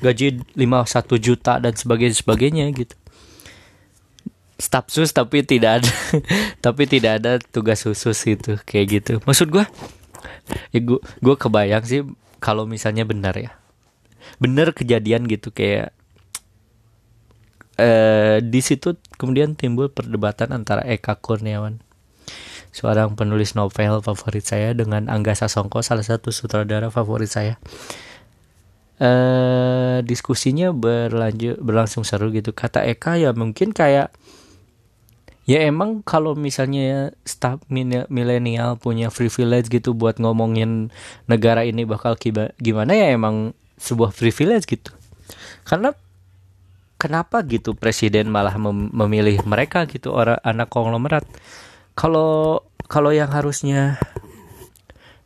Gaji 0.00 0.46
51 0.54 1.18
juta 1.18 1.58
dan 1.58 1.74
sebagainya 1.74 2.16
sebagainya 2.16 2.64
gitu. 2.70 2.94
Stafsus 4.56 5.12
tapi 5.12 5.44
tidak 5.44 5.84
ada 5.84 5.92
tapi 6.64 6.88
tidak 6.88 7.20
ada 7.20 7.36
tugas 7.42 7.82
khusus 7.82 8.16
gitu 8.22 8.56
kayak 8.62 9.02
gitu. 9.02 9.12
Maksud 9.26 9.50
gue 9.50 9.66
ya 10.70 10.78
gue 10.78 11.02
gue 11.02 11.34
kebayang 11.36 11.84
sih 11.84 12.00
kalau 12.42 12.68
misalnya 12.68 13.06
benar 13.08 13.34
ya. 13.36 13.56
Benar 14.42 14.74
kejadian 14.74 15.24
gitu 15.30 15.54
kayak 15.54 15.94
eh 17.76 18.40
di 18.40 18.60
situ 18.64 18.96
kemudian 19.20 19.52
timbul 19.52 19.92
perdebatan 19.92 20.48
antara 20.56 20.80
Eka 20.88 21.20
Kurniawan 21.20 21.84
seorang 22.76 23.16
penulis 23.16 23.56
novel 23.56 24.04
favorit 24.04 24.44
saya 24.44 24.76
dengan 24.76 25.08
Angga 25.08 25.32
Sasongko 25.32 25.80
salah 25.80 26.04
satu 26.04 26.28
sutradara 26.28 26.92
favorit 26.92 27.32
saya. 27.32 27.56
Eh 29.00 30.04
diskusinya 30.04 30.72
berlanjut 30.76 31.56
berlangsung 31.60 32.04
seru 32.04 32.28
gitu. 32.32 32.52
Kata 32.52 32.84
Eka 32.84 33.16
ya 33.16 33.32
mungkin 33.32 33.72
kayak 33.72 34.12
ya 35.46 35.62
emang 35.62 36.02
kalau 36.02 36.34
misalnya 36.34 37.14
staff 37.22 37.62
milenial 37.70 38.74
punya 38.82 39.14
privilege 39.14 39.70
gitu 39.70 39.94
buat 39.94 40.18
ngomongin 40.18 40.90
negara 41.30 41.62
ini 41.62 41.86
bakal 41.86 42.18
gimana? 42.58 42.92
Ya 42.92 43.14
emang 43.14 43.54
sebuah 43.78 44.10
privilege 44.10 44.66
gitu. 44.66 44.90
Karena 45.62 45.94
kenapa 46.98 47.46
gitu 47.46 47.78
presiden 47.78 48.26
malah 48.28 48.58
mem 48.58 48.90
memilih 48.90 49.38
mereka 49.46 49.86
gitu 49.86 50.10
orang 50.10 50.42
anak 50.42 50.66
konglomerat? 50.66 51.22
Kalau 51.94 52.66
kalau 52.90 53.14
yang 53.14 53.30
harusnya 53.30 54.02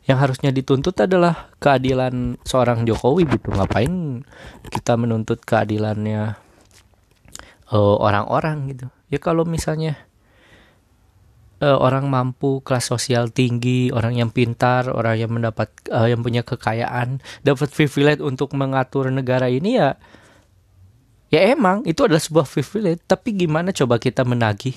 yang 0.09 0.17
harusnya 0.17 0.49
dituntut 0.49 0.97
adalah 0.97 1.49
keadilan 1.61 2.37
seorang 2.45 2.85
Jokowi 2.85 3.25
gitu. 3.25 3.53
Ngapain 3.53 4.21
kita 4.69 4.97
menuntut 4.97 5.41
keadilannya 5.45 6.37
eh, 7.73 7.95
orang-orang 7.97 8.57
uh, 8.65 8.67
gitu? 8.69 8.87
Ya 9.11 9.19
kalau 9.21 9.43
misalnya 9.45 10.10
uh, 11.61 11.77
orang 11.77 12.09
mampu 12.09 12.59
kelas 12.65 12.89
sosial 12.91 13.29
tinggi 13.29 13.93
orang 13.93 14.17
yang 14.17 14.33
pintar 14.33 14.89
orang 14.89 15.15
yang 15.15 15.31
mendapat 15.31 15.69
uh, 15.93 16.09
yang 16.09 16.25
punya 16.25 16.41
kekayaan 16.41 17.21
dapat 17.45 17.69
privilege 17.71 18.19
untuk 18.19 18.51
mengatur 18.57 19.07
negara 19.13 19.47
ini 19.47 19.77
ya 19.77 19.95
ya 21.31 21.47
emang 21.47 21.87
itu 21.87 22.03
adalah 22.03 22.19
sebuah 22.19 22.45
privilege. 22.45 23.01
Tapi 23.07 23.33
gimana 23.33 23.71
coba 23.71 23.97
kita 23.97 24.27
menagih 24.27 24.75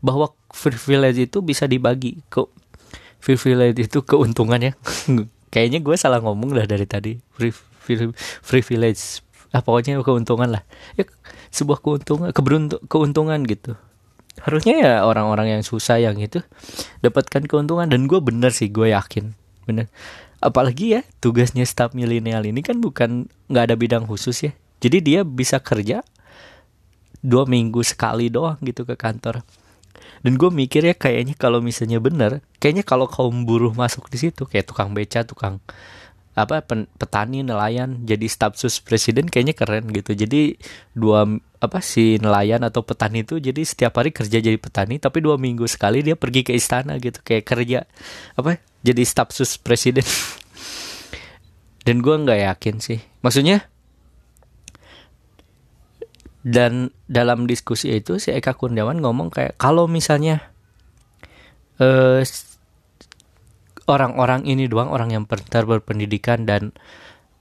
bahwa 0.00 0.32
privilege 0.48 1.20
itu 1.28 1.44
bisa 1.44 1.68
dibagi 1.68 2.24
ke 2.32 2.40
privilege 3.20 3.84
itu 3.84 4.00
keuntungan 4.00 4.58
ya 4.58 4.72
kayaknya 5.52 5.84
gue 5.84 5.94
salah 6.00 6.24
ngomong 6.24 6.56
lah 6.56 6.64
dari 6.64 6.88
tadi. 6.88 7.20
Privilege. 8.48 9.20
Ah 9.52 9.60
pokoknya 9.60 10.00
keuntungan 10.00 10.48
lah. 10.48 10.62
Ya 10.96 11.04
sebuah 11.52 11.84
keuntungan 11.84 12.32
keberuntung 12.32 12.80
keuntungan 12.88 13.42
gitu 13.44 13.76
harusnya 14.38 14.74
ya 14.78 14.92
orang-orang 15.02 15.58
yang 15.58 15.62
susah 15.66 15.98
yang 15.98 16.16
itu 16.22 16.38
dapatkan 17.02 17.50
keuntungan. 17.50 17.90
Dan 17.90 18.06
gue 18.06 18.22
bener 18.22 18.54
sih 18.54 18.70
gue 18.70 18.94
yakin. 18.94 19.34
Bener. 19.66 19.90
Apalagi 20.40 20.96
ya 20.96 21.00
tugasnya 21.20 21.66
staff 21.68 21.92
milenial 21.92 22.46
ini 22.46 22.64
kan 22.64 22.80
bukan 22.80 23.28
nggak 23.50 23.64
ada 23.70 23.76
bidang 23.76 24.04
khusus 24.06 24.46
ya. 24.46 24.52
Jadi 24.80 24.98
dia 25.04 25.20
bisa 25.26 25.60
kerja 25.60 26.00
dua 27.20 27.44
minggu 27.44 27.84
sekali 27.84 28.32
doang 28.32 28.56
gitu 28.64 28.88
ke 28.88 28.96
kantor. 28.96 29.44
Dan 30.24 30.36
gue 30.36 30.48
mikir 30.52 30.84
ya 30.84 30.96
kayaknya 30.96 31.36
kalau 31.36 31.60
misalnya 31.60 32.00
bener 32.00 32.44
kayaknya 32.60 32.84
kalau 32.84 33.08
kaum 33.08 33.44
buruh 33.48 33.72
masuk 33.72 34.08
di 34.12 34.20
situ 34.20 34.44
kayak 34.44 34.68
tukang 34.68 34.92
beca 34.92 35.24
tukang 35.24 35.60
apa 36.36 36.64
petani 36.96 37.44
nelayan 37.44 38.06
jadi 38.06 38.24
staf 38.30 38.56
sus 38.56 38.80
presiden 38.80 39.28
kayaknya 39.28 39.52
keren 39.52 39.92
gitu. 39.92 40.16
Jadi 40.16 40.56
dua 40.96 41.28
apa 41.60 41.84
si 41.84 42.16
nelayan 42.16 42.64
atau 42.64 42.80
petani 42.80 43.20
itu 43.20 43.36
jadi 43.36 43.60
setiap 43.60 44.00
hari 44.00 44.16
kerja 44.16 44.40
jadi 44.40 44.56
petani 44.56 44.96
tapi 44.96 45.20
dua 45.20 45.36
minggu 45.36 45.68
sekali 45.68 46.00
dia 46.00 46.16
pergi 46.16 46.40
ke 46.40 46.56
istana 46.56 46.96
gitu 46.96 47.20
kayak 47.20 47.44
kerja 47.44 47.84
apa 48.32 48.64
jadi 48.80 49.02
staf 49.04 49.32
sus 49.32 49.60
presiden. 49.60 50.04
Dan 51.86 52.00
gue 52.04 52.14
nggak 52.16 52.40
yakin 52.48 52.76
sih. 52.80 53.00
Maksudnya 53.20 53.68
dan 56.40 56.88
dalam 57.04 57.44
diskusi 57.44 57.92
itu 57.92 58.16
si 58.16 58.32
Eka 58.32 58.56
Kurniawan 58.56 59.04
ngomong 59.04 59.28
kayak 59.28 59.60
kalau 59.60 59.84
misalnya 59.84 60.40
eh, 61.76 62.24
orang-orang 63.84 64.48
ini 64.48 64.64
doang 64.64 64.88
orang 64.88 65.12
yang 65.12 65.28
pintar 65.28 65.68
berpendidikan 65.68 66.48
dan 66.48 66.72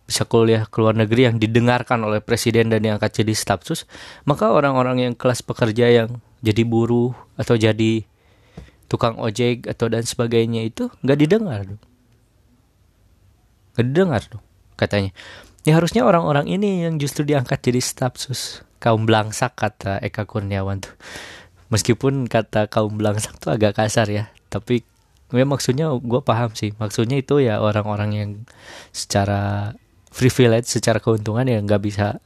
bisa 0.09 0.25
kuliah 0.25 0.65
ke 0.65 0.81
luar 0.81 0.97
negeri 0.97 1.29
yang 1.29 1.37
didengarkan 1.37 2.01
oleh 2.01 2.17
presiden 2.17 2.73
dan 2.73 2.81
diangkat 2.81 3.21
jadi 3.21 3.33
staf 3.37 3.61
sus 3.61 3.85
maka 4.25 4.49
orang-orang 4.49 5.05
yang 5.05 5.13
kelas 5.13 5.45
pekerja 5.45 5.85
yang 5.85 6.17
jadi 6.41 6.65
buruh 6.65 7.13
atau 7.37 7.53
jadi 7.53 8.03
tukang 8.89 9.21
ojek 9.21 9.69
atau 9.69 9.85
dan 9.87 10.03
sebagainya 10.03 10.65
itu 10.65 10.89
nggak 11.05 11.19
didengar 11.21 11.59
dong. 11.63 11.81
Nggak 13.77 13.85
didengar 13.85 14.21
dong 14.25 14.43
katanya. 14.75 15.11
Ya 15.67 15.77
harusnya 15.77 16.01
orang-orang 16.07 16.49
ini 16.49 16.87
yang 16.87 16.97
justru 16.97 17.21
diangkat 17.21 17.61
jadi 17.61 17.79
staf 17.79 18.17
sus. 18.17 18.65
Kaum 18.79 19.03
belangsak 19.03 19.59
kata 19.59 19.99
Eka 20.01 20.25
Kurniawan 20.25 20.81
tuh. 20.81 20.95
Meskipun 21.69 22.25
kata 22.25 22.65
kaum 22.71 22.97
belangsak 22.97 23.37
tuh 23.37 23.53
agak 23.53 23.77
kasar 23.77 24.09
ya 24.09 24.33
tapi 24.49 24.81
gue 25.29 25.45
maksudnya 25.45 25.93
gue 25.93 26.21
paham 26.25 26.49
sih. 26.57 26.73
Maksudnya 26.81 27.21
itu 27.21 27.37
ya 27.37 27.61
orang-orang 27.61 28.11
yang 28.17 28.29
secara 28.89 29.75
privilege 30.13 30.67
secara 30.67 30.97
keuntungan 30.97 31.45
ya 31.45 31.61
nggak 31.61 31.81
bisa 31.81 32.17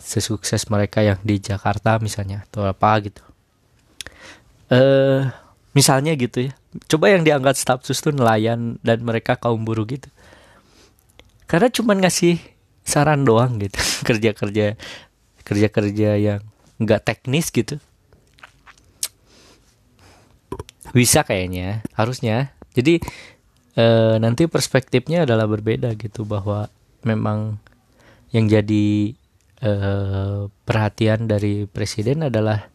sesukses 0.00 0.64
mereka 0.72 1.04
yang 1.04 1.20
di 1.20 1.36
Jakarta 1.38 2.00
misalnya 2.00 2.46
atau 2.48 2.64
apa 2.64 2.90
gitu. 3.04 3.22
Eh 4.72 5.28
misalnya 5.76 6.14
gitu 6.16 6.50
ya. 6.50 6.52
Coba 6.86 7.10
yang 7.10 7.26
diangkat 7.26 7.58
status 7.58 7.98
tuh 7.98 8.14
nelayan 8.14 8.78
dan 8.80 9.02
mereka 9.02 9.34
kaum 9.36 9.62
buruh 9.66 9.86
gitu. 9.86 10.08
Karena 11.50 11.66
cuman 11.66 12.06
ngasih 12.06 12.38
saran 12.86 13.26
doang 13.26 13.58
gitu. 13.58 13.78
Kerja-kerja 14.08 14.78
kerja-kerja 15.44 16.10
yang 16.14 16.40
nggak 16.78 17.02
teknis 17.02 17.50
gitu. 17.50 17.82
Bisa 20.94 21.26
kayaknya 21.26 21.82
harusnya. 21.94 22.54
Jadi 22.74 23.02
e, 23.74 23.84
nanti 24.22 24.46
perspektifnya 24.46 25.26
adalah 25.26 25.50
berbeda 25.50 25.90
gitu 25.98 26.22
bahwa 26.22 26.70
memang 27.06 27.58
yang 28.30 28.46
jadi 28.46 29.14
e, 29.60 29.72
perhatian 30.48 31.26
dari 31.26 31.66
presiden 31.66 32.26
adalah 32.26 32.70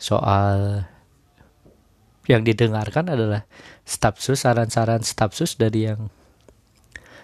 soal 0.00 0.84
yang 2.30 2.46
didengarkan 2.46 3.10
adalah 3.10 3.48
stafsus 3.82 4.46
saran-saran 4.46 5.02
stafsus 5.02 5.58
dari 5.58 5.90
yang 5.90 6.12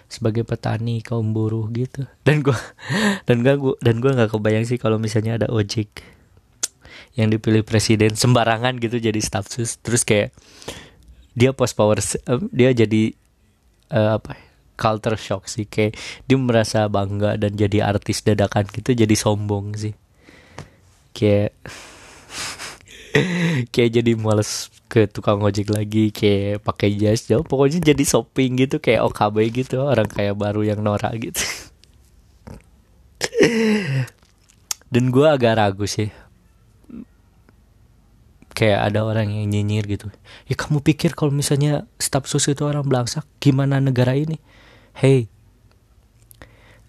sebagai 0.07 0.47
petani 0.47 1.03
kaum 1.03 1.35
buruh 1.35 1.67
gitu. 1.71 2.07
Dan 2.23 2.43
gua 2.43 2.57
dan 3.27 3.43
gua 3.43 3.75
dan 3.83 3.99
gua 3.99 4.11
nggak 4.15 4.31
kebayang 4.35 4.65
sih 4.67 4.79
kalau 4.79 4.99
misalnya 4.99 5.39
ada 5.39 5.47
ojek 5.51 6.03
yang 7.17 7.33
dipilih 7.33 7.65
presiden 7.65 8.13
sembarangan 8.13 8.79
gitu 8.79 8.99
jadi 8.99 9.19
staff 9.19 9.47
sus. 9.51 9.79
Terus 9.79 10.03
kayak 10.07 10.35
dia 11.37 11.53
post 11.53 11.77
power 11.77 12.01
dia 12.49 12.73
jadi 12.73 13.13
uh, 13.93 14.17
apa 14.17 14.31
ya, 14.33 14.46
culture 14.77 15.17
shock 15.17 15.49
sih 15.49 15.65
kayak 15.65 15.97
dia 16.29 16.37
merasa 16.37 16.85
bangga 16.87 17.35
dan 17.35 17.57
jadi 17.57 17.89
artis 17.89 18.21
dadakan 18.21 18.69
gitu 18.69 18.93
jadi 18.93 19.15
sombong 19.17 19.73
sih. 19.73 19.97
Kayak 21.11 21.57
kayak 23.73 23.91
jadi 23.97 24.13
males 24.13 24.69
ke 24.87 25.09
tukang 25.09 25.41
ojek 25.43 25.73
lagi 25.73 26.15
kayak 26.15 26.63
pakai 26.63 26.95
jas 26.95 27.27
jauh 27.27 27.43
pokoknya 27.43 27.91
jadi 27.91 28.03
shopping 28.07 28.55
gitu 28.63 28.79
kayak 28.79 29.03
OKB 29.11 29.51
gitu 29.51 29.83
orang 29.83 30.07
kayak 30.07 30.39
baru 30.39 30.63
yang 30.63 30.79
norak 30.79 31.11
gitu. 31.19 31.41
Dan 34.93 35.11
gue 35.11 35.27
agak 35.27 35.59
ragu 35.59 35.83
sih. 35.83 36.07
Kayak 38.55 38.89
ada 38.89 39.05
orang 39.05 39.29
yang 39.29 39.51
nyinyir 39.51 39.85
gitu. 39.85 40.07
Ya 40.47 40.55
kamu 40.57 40.81
pikir 40.81 41.13
kalau 41.13 41.29
misalnya 41.29 41.85
staf 41.99 42.25
sus 42.25 42.47
itu 42.47 42.63
orang 42.63 42.87
belangsak 42.87 43.27
gimana 43.37 43.83
negara 43.83 44.15
ini 44.15 44.39
hey 44.97 45.29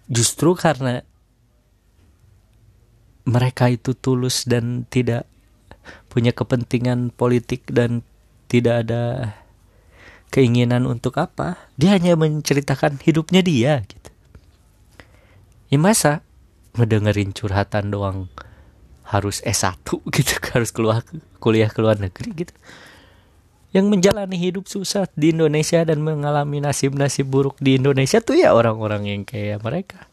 justru 0.09 0.57
karena 0.57 1.05
mereka 3.29 3.69
itu 3.69 3.93
tulus 3.93 4.49
dan 4.49 4.89
tidak 4.89 5.29
punya 6.09 6.33
kepentingan 6.33 7.13
politik 7.13 7.69
dan 7.69 8.01
tidak 8.49 8.89
ada 8.89 9.37
keinginan 10.33 10.89
untuk 10.89 11.21
apa 11.21 11.69
dia 11.77 11.93
hanya 11.93 12.17
menceritakan 12.17 12.97
hidupnya 13.01 13.45
dia 13.45 13.85
gitu. 13.85 14.09
Ya 15.69 15.77
masa 15.77 16.25
ngedengerin 16.73 17.29
curhatan 17.33 17.93
doang 17.93 18.25
harus 19.05 19.41
S1 19.45 19.85
gitu 20.17 20.33
harus 20.53 20.73
keluar 20.73 21.05
kuliah 21.37 21.69
ke 21.69 21.77
luar 21.81 22.01
negeri 22.01 22.45
gitu 22.45 22.53
yang 23.69 23.85
menjalani 23.85 24.33
hidup 24.33 24.65
susah 24.65 25.05
di 25.13 25.29
Indonesia 25.29 25.85
dan 25.85 26.01
mengalami 26.01 26.57
nasib-nasib 26.57 27.29
buruk 27.29 27.61
di 27.61 27.77
Indonesia 27.77 28.17
tuh 28.17 28.41
ya 28.41 28.57
orang-orang 28.57 29.05
yang 29.05 29.21
kayak 29.21 29.61
mereka. 29.61 30.09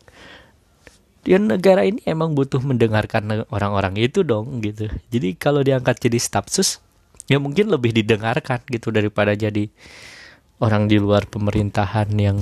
Di 1.24 1.34
negara 1.40 1.82
ini 1.82 2.04
emang 2.06 2.36
butuh 2.36 2.60
mendengarkan 2.62 3.48
orang-orang 3.48 3.96
itu 3.98 4.22
dong 4.22 4.60
gitu. 4.60 4.92
Jadi 5.08 5.34
kalau 5.40 5.64
diangkat 5.64 5.98
jadi 6.06 6.18
staf 6.20 6.52
sus 6.52 6.84
ya 7.26 7.40
mungkin 7.42 7.72
lebih 7.72 7.96
didengarkan 7.96 8.62
gitu 8.70 8.94
daripada 8.94 9.34
jadi 9.34 9.66
orang 10.62 10.86
di 10.86 11.00
luar 11.00 11.26
pemerintahan 11.26 12.12
yang 12.14 12.38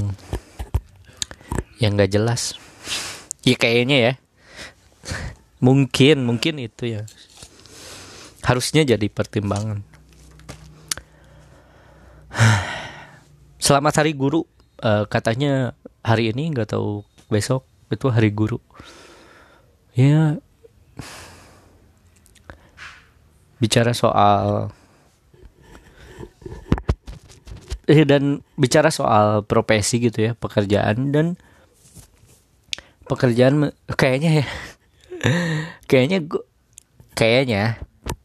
yang 1.78 1.94
gak 1.94 2.10
jelas. 2.10 2.58
Ya 3.46 3.54
kayaknya 3.54 3.96
ya. 4.02 4.12
Mungkin 5.62 6.26
mungkin 6.26 6.58
itu 6.58 6.90
ya. 6.90 7.06
Harusnya 8.44 8.84
jadi 8.84 9.08
pertimbangan 9.08 9.93
selamat 13.64 14.04
hari 14.04 14.12
guru. 14.12 14.44
Uh, 14.82 15.06
katanya 15.06 15.72
hari 16.04 16.34
ini 16.34 16.50
nggak 16.52 16.74
tahu 16.74 17.06
besok 17.30 17.64
itu 17.88 18.06
hari 18.10 18.34
guru. 18.34 18.58
Ya 19.94 20.42
bicara 23.62 23.94
soal 23.94 24.68
eh 27.88 28.04
dan 28.04 28.44
bicara 28.56 28.88
soal 28.88 29.44
profesi 29.44 30.00
gitu 30.00 30.20
ya 30.20 30.32
pekerjaan 30.36 31.12
dan 31.12 31.40
pekerjaan 33.08 33.72
kayaknya 33.92 34.42
ya 34.42 34.46
kayaknya 35.88 36.18
gua 36.24 36.42
kayaknya 37.14 37.78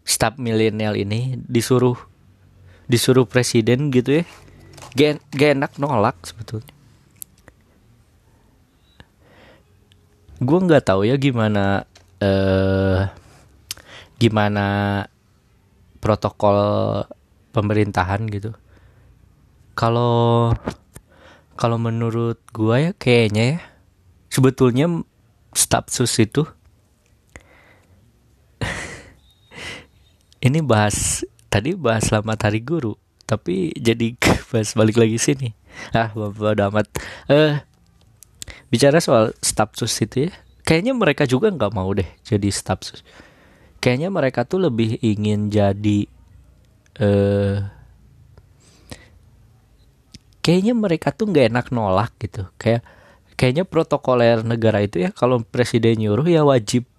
staf 0.07 0.41
milenial 0.41 0.97
ini 0.97 1.37
disuruh 1.45 2.08
disuruh 2.89 3.29
presiden 3.29 3.93
gitu 3.93 4.19
ya. 4.19 4.23
Gak, 4.97 5.21
gak 5.31 5.49
enak 5.53 5.71
nolak 5.77 6.17
sebetulnya. 6.25 6.73
Gue 10.41 10.59
nggak 10.65 10.87
tahu 10.87 11.05
ya 11.05 11.19
gimana 11.19 11.83
eh 12.19 13.05
gimana 14.17 14.65
protokol 16.01 16.57
pemerintahan 17.53 18.25
gitu. 18.33 18.55
Kalau 19.77 20.51
kalau 21.59 21.75
menurut 21.75 22.39
gue 22.55 22.75
ya 22.79 22.91
kayaknya 22.95 23.43
ya 23.55 23.59
sebetulnya 24.31 25.03
staf 25.51 25.91
sus 25.91 26.15
itu 26.21 26.47
ini 30.47 30.63
bahas 30.63 31.27
tadi 31.49 31.75
bahas 31.75 32.07
selamat 32.07 32.49
hari 32.49 32.61
guru 32.61 32.95
tapi 33.25 33.73
jadi 33.77 34.15
bahas 34.49 34.73
balik 34.73 34.97
lagi 34.97 35.17
sini. 35.21 35.53
Ah 35.93 36.09
udah 36.15 36.69
amat. 36.73 36.87
Eh 37.29 37.61
bicara 38.69 38.97
soal 39.01 39.33
staf 39.41 39.77
sus 39.77 39.93
itu 40.01 40.29
ya 40.29 40.31
kayaknya 40.65 40.93
mereka 40.93 41.25
juga 41.25 41.53
nggak 41.53 41.73
mau 41.73 41.89
deh 41.93 42.05
jadi 42.25 42.49
staf 42.49 42.81
sus 42.81 43.01
kayaknya 43.77 44.09
mereka 44.09 44.45
tuh 44.45 44.69
lebih 44.69 44.97
ingin 45.01 45.49
jadi 45.49 46.05
eh 46.99 47.57
kayaknya 50.43 50.73
mereka 50.73 51.13
tuh 51.13 51.29
nggak 51.29 51.53
enak 51.53 51.67
nolak 51.69 52.11
gitu. 52.17 52.49
Kayak 52.57 52.81
kayaknya 53.37 53.63
protokoler 53.63 54.41
negara 54.43 54.81
itu 54.83 54.99
ya 54.99 55.13
kalau 55.13 55.39
presiden 55.45 56.01
nyuruh 56.01 56.25
ya 56.27 56.41
wajib 56.41 56.89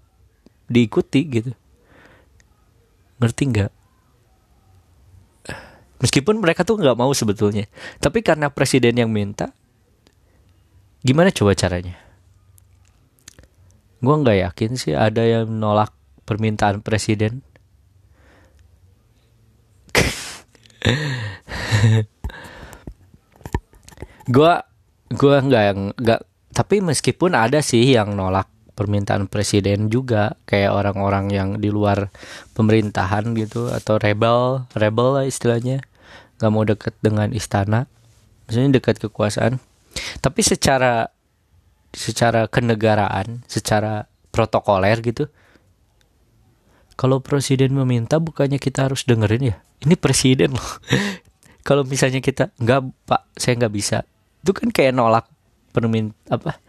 diikuti 0.71 1.21
gitu. 1.27 1.53
Ngerti 3.21 3.43
nggak 3.51 3.71
meskipun 6.01 6.41
mereka 6.41 6.65
tuh 6.67 6.81
nggak 6.81 6.97
mau 6.99 7.13
sebetulnya. 7.15 7.69
Tapi 8.03 8.25
karena 8.25 8.51
presiden 8.51 8.97
yang 8.99 9.13
minta 9.13 9.53
gimana 11.01 11.31
coba 11.33 11.55
caranya? 11.57 11.97
Gue 14.01 14.15
nggak 14.17 14.39
yakin 14.49 14.81
sih 14.81 14.97
ada 14.97 15.23
yang 15.25 15.49
nolak 15.49 15.93
permintaan 16.25 16.81
presiden. 16.81 17.45
Gue 24.31 24.53
gue 25.11 25.37
nggak 25.43 25.99
nggak 25.99 26.21
tapi 26.55 26.79
meskipun 26.79 27.35
ada 27.35 27.59
sih 27.67 27.83
yang 27.83 28.15
nolak 28.15 28.47
permintaan 28.79 29.29
presiden 29.29 29.93
juga 29.93 30.39
kayak 30.49 30.73
orang-orang 30.73 31.29
yang 31.29 31.49
di 31.61 31.69
luar 31.69 32.09
pemerintahan 32.57 33.37
gitu 33.37 33.69
atau 33.69 34.01
rebel 34.01 34.65
rebel 34.73 35.21
lah 35.21 35.27
istilahnya 35.29 35.85
nggak 36.41 36.51
mau 36.51 36.65
deket 36.65 36.97
dengan 37.05 37.29
istana. 37.37 37.85
Maksudnya 38.49 38.81
dekat 38.81 38.97
kekuasaan. 38.97 39.61
Tapi 40.25 40.41
secara 40.41 41.13
secara 41.93 42.49
kenegaraan 42.49 43.45
secara 43.51 44.07
protokoler 44.31 44.95
gitu 45.03 45.27
kalau 46.95 47.19
presiden 47.19 47.75
meminta 47.75 48.23
bukannya 48.23 48.61
kita 48.61 48.87
harus 48.87 49.09
dengerin 49.09 49.53
ya? 49.53 49.57
Ini 49.81 49.97
presiden 49.97 50.53
loh. 50.53 50.71
Kalau 51.67 51.81
misalnya 51.89 52.21
kita 52.21 52.53
nggak 52.61 52.81
pak 53.09 53.25
saya 53.41 53.57
nggak 53.57 53.73
bisa. 53.73 54.05
Itu 54.45 54.53
kan 54.53 54.69
kayak 54.69 54.93
nolak 54.93 55.25
permin 55.73 56.13
apa 56.29 56.61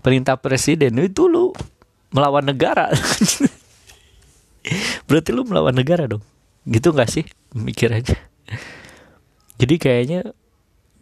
perintah 0.00 0.40
presiden. 0.40 0.96
Itu 0.96 1.28
lu 1.28 1.52
melawan 2.16 2.48
negara. 2.48 2.88
Berarti 5.06 5.30
lu 5.36 5.44
melawan 5.44 5.76
negara 5.76 6.08
dong. 6.08 6.24
Gitu 6.64 6.88
nggak 6.88 7.10
sih? 7.12 7.28
Mikir 7.52 7.92
aja 7.92 8.16
jadi 9.58 9.74
kayaknya 9.78 10.20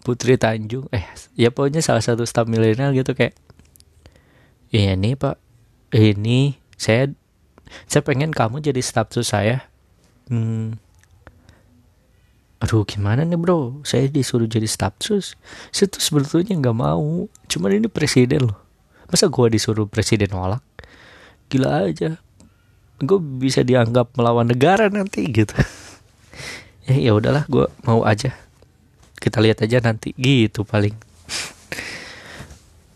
Putri 0.02 0.34
Tanjung 0.34 0.90
eh 0.90 1.06
ya 1.38 1.54
pokoknya 1.54 1.78
salah 1.78 2.02
satu 2.02 2.26
staf 2.26 2.50
milenial 2.50 2.90
gitu 2.92 3.14
kayak 3.14 3.38
iya 4.74 4.98
nih 4.98 5.14
pak. 5.14 5.38
Ini 5.92 6.58
saya 6.74 7.12
saya 7.86 8.02
pengen 8.02 8.34
kamu 8.34 8.58
jadi 8.58 8.82
staf 8.82 9.14
saya. 9.22 9.70
Hmm, 10.26 10.80
aduh 12.58 12.82
gimana 12.82 13.22
nih 13.22 13.38
bro? 13.38 13.84
Saya 13.86 14.10
disuruh 14.10 14.50
jadi 14.50 14.66
staff 14.66 14.98
sus 14.98 15.38
saya 15.70 15.86
tuh 15.86 16.02
sebetulnya 16.02 16.58
nggak 16.58 16.76
mau. 16.76 17.30
Cuman 17.46 17.78
ini 17.78 17.86
presiden 17.86 18.50
loh. 18.50 18.58
Masa 19.06 19.30
gue 19.30 19.46
disuruh 19.54 19.86
presiden 19.86 20.34
nolak? 20.34 20.64
Gila 21.46 21.86
aja. 21.86 22.18
Gue 22.98 23.18
bisa 23.20 23.62
dianggap 23.62 24.18
melawan 24.18 24.50
negara 24.50 24.90
nanti 24.90 25.26
gitu 25.30 25.52
ya 26.86 26.96
ya 26.98 27.12
udahlah 27.14 27.46
gue 27.46 27.66
mau 27.86 28.02
aja 28.02 28.34
kita 29.22 29.38
lihat 29.38 29.62
aja 29.62 29.78
nanti 29.78 30.10
gitu 30.18 30.66
paling 30.66 30.94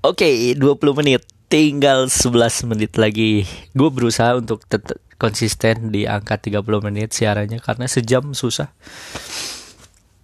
Oke, 0.00 0.24
okay, 0.24 0.56
20 0.56 0.80
menit 0.96 1.28
tinggal 1.52 2.08
11 2.08 2.70
menit 2.72 2.96
lagi. 2.96 3.44
Gue 3.76 3.92
berusaha 3.92 4.38
untuk 4.38 4.64
tetap 4.64 4.96
konsisten 5.20 5.92
di 5.92 6.08
angka 6.08 6.40
30 6.40 6.64
menit 6.80 7.12
siarannya 7.12 7.60
karena 7.60 7.84
sejam 7.84 8.32
susah. 8.32 8.72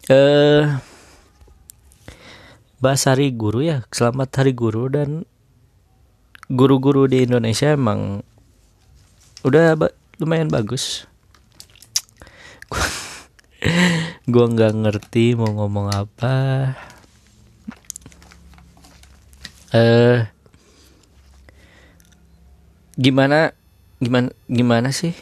Eh 0.08 0.16
uh, 0.16 0.80
bahas 2.80 3.04
hari 3.04 3.36
guru 3.36 3.68
ya. 3.68 3.84
Selamat 3.92 4.32
hari 4.40 4.56
guru 4.56 4.88
dan 4.88 5.28
guru-guru 6.46 7.10
di 7.10 7.26
Indonesia 7.26 7.74
emang 7.74 8.22
udah 9.42 9.74
ba 9.78 9.88
lumayan 10.18 10.50
bagus. 10.50 11.06
gue 14.32 14.44
nggak 14.46 14.72
ngerti 14.82 15.34
mau 15.38 15.50
ngomong 15.50 15.92
apa. 15.94 16.34
Eh 19.74 20.36
gimana 22.96 23.52
gimana 24.00 24.32
gimana 24.48 24.88
sih 24.88 25.12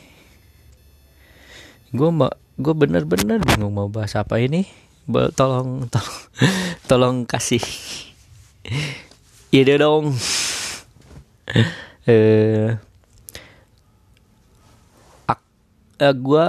gue 1.91 2.07
mbak 2.07 2.39
gue 2.55 2.75
bener-bener 2.75 3.43
bingung 3.43 3.75
mau 3.75 3.91
bahas 3.91 4.15
apa 4.15 4.39
ini 4.39 4.71
tolong 5.35 5.91
tolong 5.91 6.19
tolong 6.91 7.17
kasih 7.27 7.63
ide 9.51 9.75
dong 9.75 10.15
eh 12.09 12.77
uh, 16.01 16.15
gue 16.15 16.47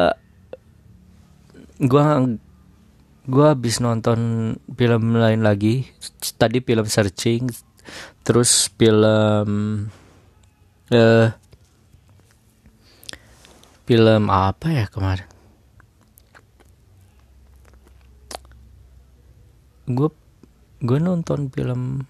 gue 1.84 2.03
gue 3.25 3.45
habis 3.45 3.81
nonton 3.81 4.53
film 4.77 5.03
lain 5.17 5.41
lagi. 5.41 5.89
Tadi 6.38 6.62
film 6.62 6.86
searching 6.88 7.49
terus 8.25 8.73
film 8.73 9.89
uh, 10.89 11.27
film 13.86 14.23
apa 14.29 14.67
ya 14.71 14.86
kemarin? 14.89 15.29
Gue 19.86 20.10
gue 20.81 20.97
nonton 21.01 21.49
film 21.53 22.05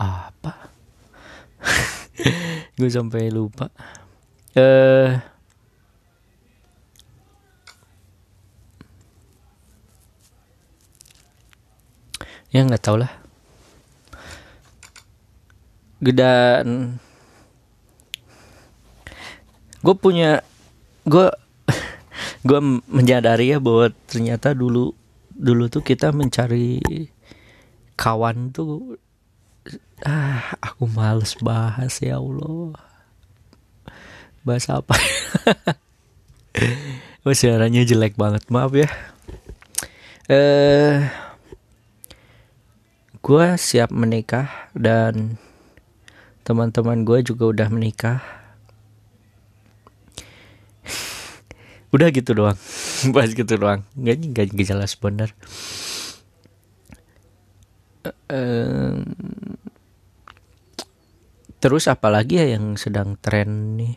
apa 0.00 0.79
gue 2.78 2.90
sampai 2.90 3.28
lupa. 3.32 3.70
Eh 4.54 4.60
uh, 4.60 5.10
ya 12.50 12.60
nggak 12.66 12.82
tau 12.82 12.98
lah. 12.98 13.12
Gedan. 16.00 16.98
Gue 19.80 19.94
punya 19.96 20.44
gue 21.08 21.26
gue 22.48 22.60
menyadari 22.88 23.56
ya 23.56 23.58
bahwa 23.60 23.92
ternyata 24.08 24.52
dulu 24.52 24.92
dulu 25.40 25.72
tuh 25.72 25.80
kita 25.80 26.12
mencari 26.12 26.80
kawan 27.96 28.52
tuh 28.52 29.00
ah 30.06 30.56
aku 30.60 30.88
males 30.88 31.36
bahas 31.40 32.00
ya 32.00 32.16
Allah. 32.16 32.76
Bahas 34.40 34.64
apa? 34.72 34.96
Wah 37.24 37.36
suaranya 37.38 37.84
jelek 37.84 38.16
banget 38.16 38.48
maaf 38.48 38.72
ya. 38.72 38.88
Eh 40.30 41.04
gue 43.20 43.46
siap 43.60 43.92
menikah 43.92 44.48
dan 44.72 45.36
teman-teman 46.40 47.04
gue 47.04 47.20
juga 47.20 47.52
udah 47.52 47.68
menikah. 47.68 48.24
Udah 51.94 52.08
gitu 52.14 52.32
doang. 52.32 52.56
Bahas 53.14 53.34
gitu 53.34 53.58
doang. 53.58 53.82
Nggak 53.98 54.16
nggak 54.30 54.66
jelas 54.66 54.94
bener. 54.96 55.34
Uh, 58.30 59.04
terus 61.60 61.84
apalagi 61.92 62.40
ya 62.40 62.56
yang 62.56 62.80
sedang 62.80 63.20
tren 63.20 63.76
nih? 63.76 63.96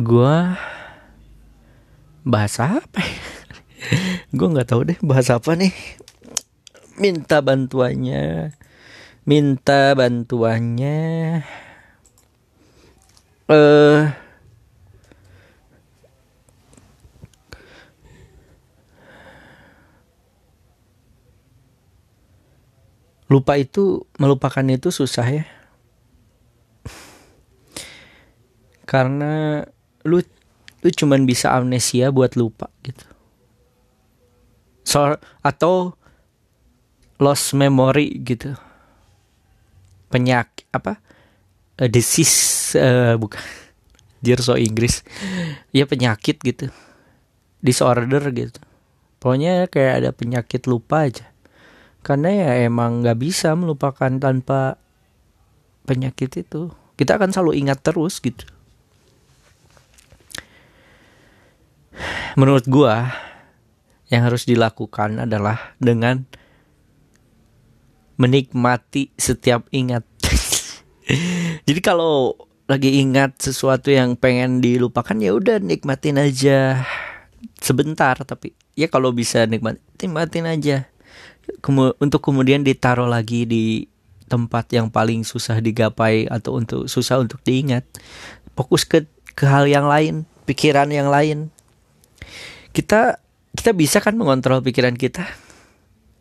Gua 0.00 0.56
bahasa 2.24 2.80
apa 2.80 3.04
ya? 3.04 3.22
gue 4.36 4.48
nggak 4.48 4.68
tahu 4.72 4.80
deh 4.88 4.98
bahasa 5.04 5.36
apa 5.36 5.52
nih? 5.52 5.76
Minta 6.96 7.44
bantuannya. 7.44 8.56
Minta 9.28 9.92
bantuannya. 9.92 10.98
Eh 13.46 13.52
uh, 13.52 14.21
lupa 23.32 23.56
itu 23.56 24.04
melupakan 24.20 24.60
itu 24.68 24.92
susah 24.92 25.24
ya. 25.24 25.44
Karena 28.84 29.64
lu 30.04 30.20
lu 30.84 30.88
cuman 30.92 31.24
bisa 31.24 31.56
amnesia 31.56 32.12
buat 32.12 32.36
lupa 32.36 32.68
gitu. 32.84 33.08
So 34.84 35.16
atau 35.40 35.96
lost 37.16 37.56
memory 37.56 38.20
gitu. 38.20 38.52
Penyak 40.12 40.68
apa? 40.76 41.00
Uh, 41.80 41.88
disease 41.88 42.76
uh, 42.76 43.16
bukan. 43.16 43.40
Jir 44.24 44.44
so 44.44 44.60
Inggris. 44.60 45.00
Ya 45.72 45.88
penyakit 45.88 46.36
gitu. 46.44 46.68
Disorder 47.64 48.28
gitu. 48.36 48.60
Pokoknya 49.16 49.72
kayak 49.72 50.04
ada 50.04 50.10
penyakit 50.12 50.68
lupa 50.68 51.08
aja 51.08 51.31
karena 52.02 52.30
ya 52.34 52.50
emang 52.66 53.06
nggak 53.06 53.18
bisa 53.18 53.54
melupakan 53.54 54.10
tanpa 54.18 54.76
penyakit 55.86 56.42
itu. 56.42 56.74
Kita 56.98 57.18
akan 57.18 57.30
selalu 57.30 57.62
ingat 57.62 57.78
terus 57.82 58.18
gitu. 58.18 58.42
Menurut 62.34 62.66
gua 62.66 63.14
yang 64.10 64.26
harus 64.26 64.44
dilakukan 64.44 65.22
adalah 65.22 65.78
dengan 65.78 66.26
menikmati 68.18 69.14
setiap 69.14 69.70
ingat. 69.70 70.02
Jadi 71.66 71.80
kalau 71.80 72.34
lagi 72.66 72.98
ingat 72.98 73.38
sesuatu 73.38 73.92
yang 73.92 74.18
pengen 74.18 74.58
dilupakan 74.58 75.16
ya 75.16 75.32
udah 75.32 75.62
nikmatin 75.62 76.18
aja. 76.18 76.82
Sebentar 77.62 78.18
tapi 78.26 78.58
ya 78.74 78.90
kalau 78.90 79.14
bisa 79.14 79.44
nikmat 79.46 79.78
nikmatin 80.00 80.46
aja 80.48 80.91
Untuk 81.98 82.20
kemudian 82.22 82.62
ditaruh 82.62 83.06
lagi 83.06 83.46
di 83.46 83.86
tempat 84.26 84.70
yang 84.72 84.88
paling 84.88 85.26
susah 85.26 85.60
digapai 85.60 86.24
atau 86.30 86.56
untuk 86.56 86.88
susah 86.88 87.20
untuk 87.20 87.42
diingat. 87.44 87.84
Fokus 88.56 88.88
ke 88.88 89.04
ke 89.32 89.44
hal 89.48 89.68
yang 89.68 89.88
lain 89.88 90.24
pikiran 90.44 90.90
yang 90.90 91.08
lain. 91.08 91.48
Kita 92.72 93.20
kita 93.52 93.70
bisa 93.76 94.00
kan 94.00 94.16
mengontrol 94.16 94.64
pikiran 94.64 94.96
kita? 94.96 95.28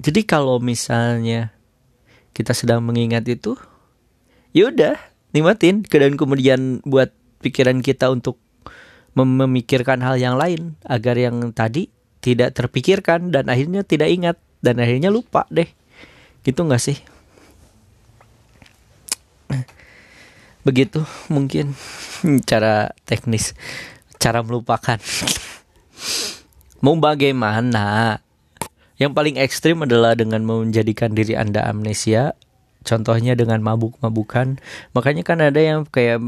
Jadi 0.01 0.25
kalau 0.25 0.57
misalnya 0.57 1.53
kita 2.33 2.51
sedang 2.57 2.81
mengingat 2.81 3.27
itu, 3.29 3.55
ya 4.51 4.67
udah 4.73 4.97
nikmatin. 5.31 5.85
Dan 5.85 6.17
kemudian 6.17 6.81
buat 6.83 7.13
pikiran 7.39 7.79
kita 7.79 8.09
untuk 8.11 8.37
mem 9.15 9.27
memikirkan 9.27 9.99
hal 10.03 10.15
yang 10.15 10.35
lain 10.39 10.79
agar 10.87 11.19
yang 11.19 11.51
tadi 11.51 11.91
tidak 12.23 12.55
terpikirkan 12.55 13.33
dan 13.33 13.49
akhirnya 13.51 13.83
tidak 13.83 14.07
ingat 14.13 14.37
dan 14.61 14.79
akhirnya 14.79 15.09
lupa 15.09 15.49
deh. 15.49 15.67
Gitu 16.41 16.61
nggak 16.61 16.81
sih? 16.81 16.97
Begitu 20.61 21.01
mungkin 21.27 21.73
cara 22.45 22.93
teknis 23.09 23.57
cara 24.21 24.45
melupakan. 24.45 25.01
Mau 26.85 26.93
bagaimana? 27.01 28.17
Yang 29.01 29.11
paling 29.17 29.35
ekstrim 29.41 29.81
adalah 29.81 30.13
dengan 30.13 30.45
menjadikan 30.45 31.17
diri 31.17 31.33
Anda 31.33 31.65
amnesia. 31.65 32.37
Contohnya 32.85 33.33
dengan 33.33 33.65
mabuk-mabukan. 33.65 34.61
Makanya 34.93 35.25
kan 35.25 35.41
ada 35.41 35.57
yang 35.57 35.89
kayak 35.89 36.21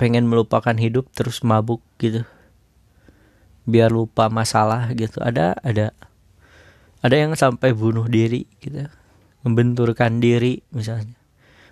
pengen 0.00 0.24
melupakan 0.24 0.72
hidup 0.72 1.12
terus 1.12 1.44
mabuk 1.44 1.84
gitu. 2.00 2.24
Biar 3.68 3.92
lupa 3.92 4.32
masalah 4.32 4.88
gitu. 4.96 5.20
Ada 5.20 5.60
ada 5.60 5.92
ada 7.00 7.16
yang 7.16 7.32
sampai 7.32 7.72
bunuh 7.72 8.04
diri 8.06 8.44
gitu. 8.60 8.84
Membenturkan 9.40 10.20
diri 10.20 10.60
misalnya. 10.76 11.16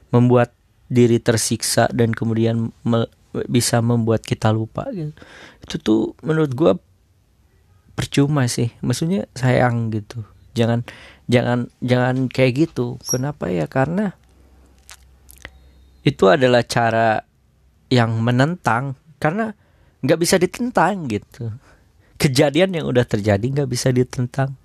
Membuat 0.09 0.57
diri 0.89 1.21
tersiksa 1.21 1.85
dan 1.93 2.17
kemudian 2.17 2.73
me 2.85 3.05
bisa 3.45 3.85
membuat 3.85 4.25
kita 4.25 4.49
lupa 4.49 4.89
gitu. 4.89 5.13
Itu 5.61 5.77
tuh 5.85 6.01
menurut 6.25 6.53
gua 6.57 6.73
percuma 7.93 8.49
sih. 8.49 8.73
Maksudnya 8.81 9.29
sayang 9.37 9.93
gitu. 9.93 10.25
Jangan 10.57 10.89
jangan 11.29 11.69
jangan 11.85 12.33
kayak 12.33 12.73
gitu. 12.73 12.97
Kenapa 13.05 13.53
ya? 13.53 13.69
Karena 13.69 14.17
itu 16.09 16.25
adalah 16.25 16.65
cara 16.65 17.21
yang 17.93 18.17
menentang. 18.25 18.97
Karena 19.21 19.53
nggak 20.01 20.21
bisa 20.25 20.41
ditentang 20.41 21.05
gitu. 21.05 21.53
Kejadian 22.17 22.81
yang 22.81 22.89
udah 22.89 23.05
terjadi 23.05 23.45
nggak 23.45 23.69
bisa 23.69 23.93
ditentang 23.93 24.57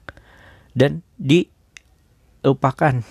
dan 0.73 1.05
dilupakan. 1.21 3.01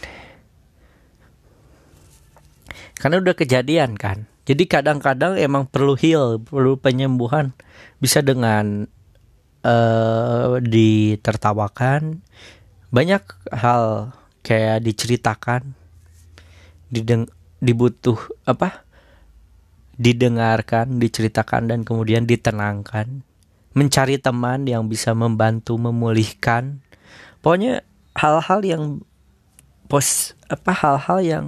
Karena 2.99 3.17
udah 3.19 3.35
kejadian 3.35 3.99
kan. 3.99 4.31
Jadi 4.43 4.67
kadang-kadang 4.67 5.39
emang 5.39 5.67
perlu 5.71 5.95
heal 5.95 6.43
perlu 6.43 6.79
penyembuhan. 6.79 7.55
Bisa 7.99 8.23
dengan 8.23 8.87
uh, 9.67 10.59
ditertawakan. 10.63 12.23
Banyak 12.93 13.23
hal 13.55 14.13
kayak 14.43 14.85
diceritakan 14.85 15.79
dideng 16.93 17.25
dibutuh 17.63 18.21
apa 18.45 18.85
didengarkan 19.97 21.01
diceritakan 21.01 21.71
dan 21.71 21.79
kemudian 21.87 22.27
ditenangkan. 22.27 23.25
Mencari 23.73 24.21
teman 24.21 24.69
yang 24.69 24.85
bisa 24.93 25.17
membantu 25.17 25.81
memulihkan 25.81 26.85
pokoknya 27.43 27.83
hal-hal 28.17 28.61
yang 28.63 28.85
pos 29.91 30.33
apa 30.49 30.73
hal-hal 30.73 31.19
yang 31.21 31.45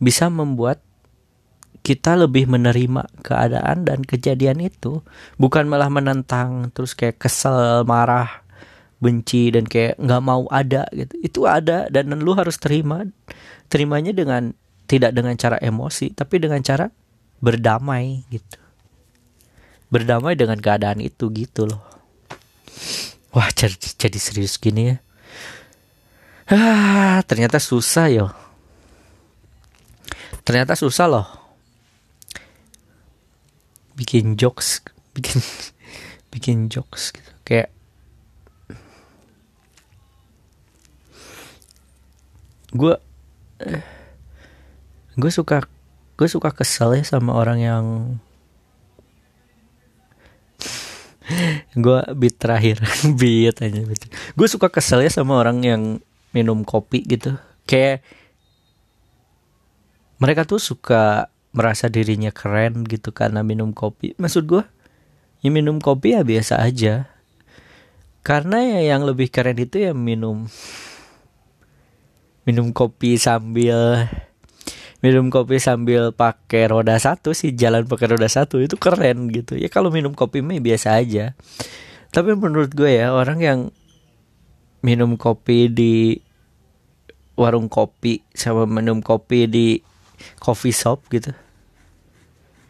bisa 0.00 0.32
membuat 0.32 0.80
kita 1.80 2.16
lebih 2.16 2.48
menerima 2.48 3.08
keadaan 3.24 3.84
dan 3.84 4.04
kejadian 4.04 4.64
itu 4.64 5.04
bukan 5.36 5.68
malah 5.68 5.92
menentang 5.92 6.72
terus 6.72 6.96
kayak 6.96 7.20
kesel 7.20 7.84
marah 7.84 8.44
benci 9.00 9.48
dan 9.48 9.64
kayak 9.64 9.96
nggak 9.96 10.22
mau 10.22 10.44
ada 10.52 10.84
gitu. 10.92 11.14
Itu 11.20 11.40
ada 11.48 11.88
dan 11.88 12.12
lu 12.20 12.36
harus 12.36 12.60
terima 12.60 13.08
terimanya 13.72 14.12
dengan 14.12 14.52
tidak 14.84 15.16
dengan 15.16 15.34
cara 15.40 15.56
emosi 15.56 16.12
tapi 16.12 16.36
dengan 16.36 16.60
cara 16.60 16.92
berdamai 17.40 18.28
gitu. 18.28 18.60
Berdamai 19.88 20.36
dengan 20.36 20.60
keadaan 20.60 21.00
itu 21.02 21.32
gitu 21.32 21.66
loh 21.66 21.99
wah 23.34 23.48
jadi, 23.54 23.74
jadi 23.76 24.18
serius 24.18 24.58
gini 24.58 24.94
ya? 24.94 24.96
Ah 26.50 27.18
ternyata 27.26 27.62
susah 27.62 28.10
yo. 28.10 28.26
Ternyata 30.42 30.74
susah 30.74 31.06
loh. 31.06 31.26
Bikin 33.94 34.34
jokes 34.34 34.82
bikin 35.14 35.38
bikin 36.32 36.56
jokes 36.72 37.12
gitu. 37.14 37.30
Kayak 37.44 37.70
gue 42.70 42.94
eh, 43.66 43.82
gue 45.18 45.30
suka 45.30 45.66
gue 46.14 46.28
suka 46.30 46.54
kesel 46.54 47.02
ya 47.02 47.02
sama 47.02 47.34
orang 47.34 47.58
yang 47.58 47.84
gue 51.74 51.98
beat 52.18 52.36
terakhir 52.36 52.82
beat 53.20 53.56
aja 53.60 53.80
beat. 53.84 54.02
gue 54.10 54.48
suka 54.50 54.70
kesel 54.70 55.04
ya 55.04 55.10
sama 55.10 55.38
orang 55.38 55.62
yang 55.62 55.82
minum 56.30 56.62
kopi 56.66 57.02
gitu 57.06 57.34
kayak 57.66 58.02
mereka 60.20 60.44
tuh 60.44 60.60
suka 60.60 61.32
merasa 61.50 61.90
dirinya 61.90 62.30
keren 62.30 62.86
gitu 62.86 63.10
karena 63.10 63.42
minum 63.42 63.74
kopi. 63.74 64.14
Maksud 64.20 64.46
gue, 64.46 64.62
ya 65.42 65.50
minum 65.50 65.82
kopi 65.82 66.14
ya 66.14 66.22
biasa 66.22 66.62
aja. 66.62 67.10
Karena 68.20 68.60
ya 68.60 68.94
yang 68.94 69.02
lebih 69.08 69.32
keren 69.32 69.56
itu 69.56 69.80
ya 69.80 69.96
minum 69.96 70.46
minum 72.44 72.72
kopi 72.76 73.16
sambil 73.16 74.08
minum 75.00 75.32
kopi 75.32 75.56
sambil 75.56 76.12
pakai 76.12 76.68
roda 76.68 76.96
satu 77.00 77.32
sih 77.32 77.56
jalan 77.56 77.88
pakai 77.88 78.16
roda 78.16 78.28
satu 78.28 78.60
itu 78.60 78.76
keren 78.76 79.32
gitu. 79.32 79.56
Ya 79.56 79.72
kalau 79.72 79.88
minum 79.88 80.12
kopi 80.12 80.44
mah 80.44 80.60
biasa 80.60 81.00
aja. 81.00 81.32
Tapi 82.10 82.34
menurut 82.36 82.72
gue 82.74 83.00
ya 83.00 83.14
orang 83.14 83.38
yang 83.40 83.60
minum 84.84 85.16
kopi 85.20 85.68
di 85.70 86.20
warung 87.36 87.72
kopi 87.72 88.20
sama 88.36 88.68
minum 88.68 89.00
kopi 89.00 89.48
di 89.48 89.80
coffee 90.36 90.76
shop 90.76 91.08
gitu 91.08 91.32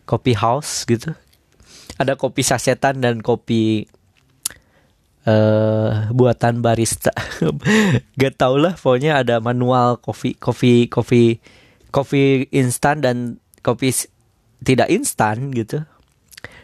kopi 0.07 0.35
house 0.35 0.87
gitu 0.87 1.11
ada 1.99 2.15
kopi 2.17 2.41
sasetan 2.41 3.03
dan 3.05 3.21
kopi 3.21 3.85
uh, 5.29 6.09
buatan 6.17 6.65
barista. 6.65 7.13
Gak 8.21 8.41
tau 8.41 8.57
lah 8.57 8.73
pokoknya 8.73 9.21
ada 9.21 9.37
manual 9.45 10.01
kopi 10.01 10.33
kopi 10.33 10.89
kopi 10.89 11.37
kopi 11.93 12.49
instan 12.55 13.03
dan 13.03 13.43
kopi 13.61 13.93
tidak 14.63 14.89
instan 14.89 15.51
gitu 15.53 15.85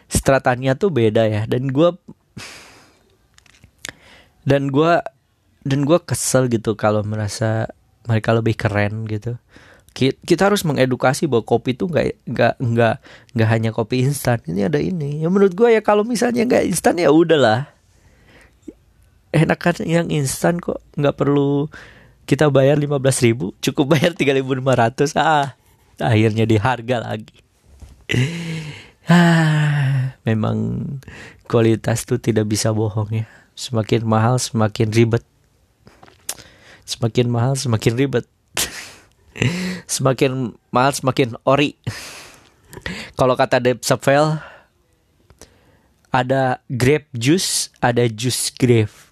stratanya 0.07 0.73
tuh 0.79 0.89
beda 0.89 1.27
ya. 1.27 1.43
Dan 1.45 1.69
gue 1.71 1.93
dan 4.47 4.71
gue 4.71 4.93
dan 5.67 5.79
gue 5.83 5.99
kesel 6.07 6.47
gitu 6.47 6.79
kalau 6.79 7.03
merasa 7.03 7.67
mereka 8.07 8.31
lebih 8.31 8.55
keren 8.55 9.03
gitu. 9.05 9.35
Kita 9.97 10.47
harus 10.47 10.61
mengedukasi 10.61 11.25
bahwa 11.25 11.43
kopi 11.43 11.73
itu 11.73 11.89
nggak 11.89 12.29
nggak 12.29 12.53
nggak 12.61 12.95
nggak 13.35 13.49
hanya 13.49 13.69
kopi 13.75 14.05
instan. 14.07 14.39
Ini 14.47 14.71
ada 14.71 14.79
ini. 14.79 15.19
Ya 15.19 15.27
menurut 15.27 15.57
gue 15.57 15.73
ya 15.75 15.81
kalau 15.83 16.07
misalnya 16.07 16.47
nggak 16.47 16.65
instan 16.69 17.01
ya 17.01 17.11
udahlah. 17.11 17.67
Enakan 19.35 19.83
yang 19.83 20.07
instan 20.07 20.63
kok 20.63 20.79
nggak 20.95 21.17
perlu 21.19 21.67
kita 22.27 22.51
bayar 22.51 22.75
15 22.75 22.99
ribu 23.23 23.55
cukup 23.63 23.95
bayar 23.95 24.11
3500 24.11 25.15
ah 25.15 25.55
akhirnya 25.95 26.43
di 26.43 26.59
harga 26.59 27.07
lagi. 27.07 27.39
Ah 29.07 30.19
memang 30.27 30.83
kualitas 31.47 32.03
tuh 32.03 32.19
tidak 32.19 32.51
bisa 32.51 32.75
bohong 32.75 33.23
ya. 33.23 33.25
Semakin 33.55 34.03
mahal 34.03 34.35
semakin 34.35 34.91
ribet. 34.91 35.23
Semakin 36.83 37.31
mahal 37.31 37.55
semakin 37.55 37.95
ribet. 37.95 38.27
Semakin 39.87 40.59
mahal 40.75 40.91
semakin 40.91 41.39
ori. 41.47 41.79
Kalau 43.15 43.39
kata 43.39 43.63
Dave 43.63 43.79
Chappelle 43.79 44.43
ada 46.11 46.59
grape 46.67 47.07
juice 47.15 47.71
ada 47.79 48.03
juice 48.11 48.51
grape 48.55 49.06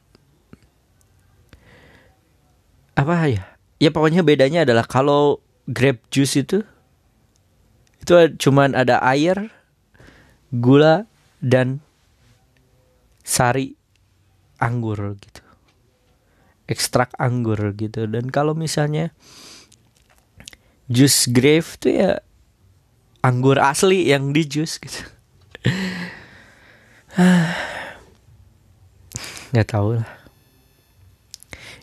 apa 2.96 3.28
ya 3.28 3.44
ya 3.80 3.92
pokoknya 3.92 4.24
bedanya 4.24 4.64
adalah 4.64 4.88
kalau 4.88 5.44
grape 5.68 6.02
juice 6.10 6.40
itu 6.40 6.64
itu 8.06 8.14
cuman 8.38 8.78
ada 8.78 9.02
air 9.02 9.50
gula 10.54 11.10
dan 11.42 11.82
sari 13.26 13.74
anggur 14.62 15.18
gitu. 15.18 15.42
Ekstrak 16.70 17.18
anggur 17.18 17.74
gitu. 17.74 18.06
Dan 18.06 18.30
kalau 18.30 18.54
misalnya 18.54 19.10
jus 20.86 21.26
grape 21.34 21.66
itu 21.82 21.98
ya 21.98 22.22
anggur 23.26 23.58
asli 23.58 24.06
yang 24.14 24.30
di 24.38 24.46
jus 24.46 24.78
gitu. 24.78 25.02
Nggak 29.50 29.70
tahu 29.72 29.98
lah 29.98 30.25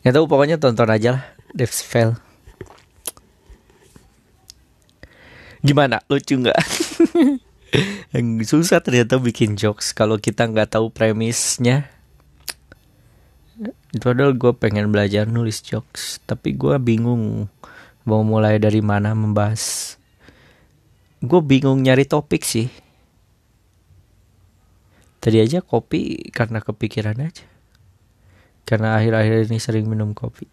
Gak 0.03 0.19
tahu 0.19 0.27
pokoknya 0.27 0.59
tonton 0.59 0.91
aja 0.91 1.15
lah 1.15 1.25
Devs 1.55 1.79
Fail. 1.87 2.19
Gimana? 5.63 6.03
Lucu 6.11 6.43
nggak? 6.43 6.59
Susah 8.51 8.83
ternyata 8.83 9.23
bikin 9.23 9.55
jokes 9.55 9.95
kalau 9.95 10.19
kita 10.19 10.51
nggak 10.51 10.75
tahu 10.75 10.91
premisnya. 10.91 11.87
Itu 13.95 14.11
adalah 14.11 14.35
gue 14.35 14.53
pengen 14.59 14.91
belajar 14.91 15.31
nulis 15.31 15.63
jokes, 15.63 16.19
tapi 16.27 16.59
gue 16.59 16.75
bingung 16.83 17.47
mau 18.03 18.27
mulai 18.27 18.59
dari 18.59 18.83
mana 18.83 19.15
membahas. 19.15 19.95
Gue 21.23 21.39
bingung 21.39 21.79
nyari 21.79 22.11
topik 22.11 22.43
sih. 22.43 22.67
Tadi 25.23 25.39
aja 25.39 25.63
kopi 25.63 26.27
karena 26.35 26.59
kepikiran 26.59 27.23
aja 27.23 27.47
karena 28.73 28.97
akhir-akhir 28.97 29.53
ini 29.53 29.61
sering 29.61 29.85
minum 29.85 30.17
kopi 30.17 30.49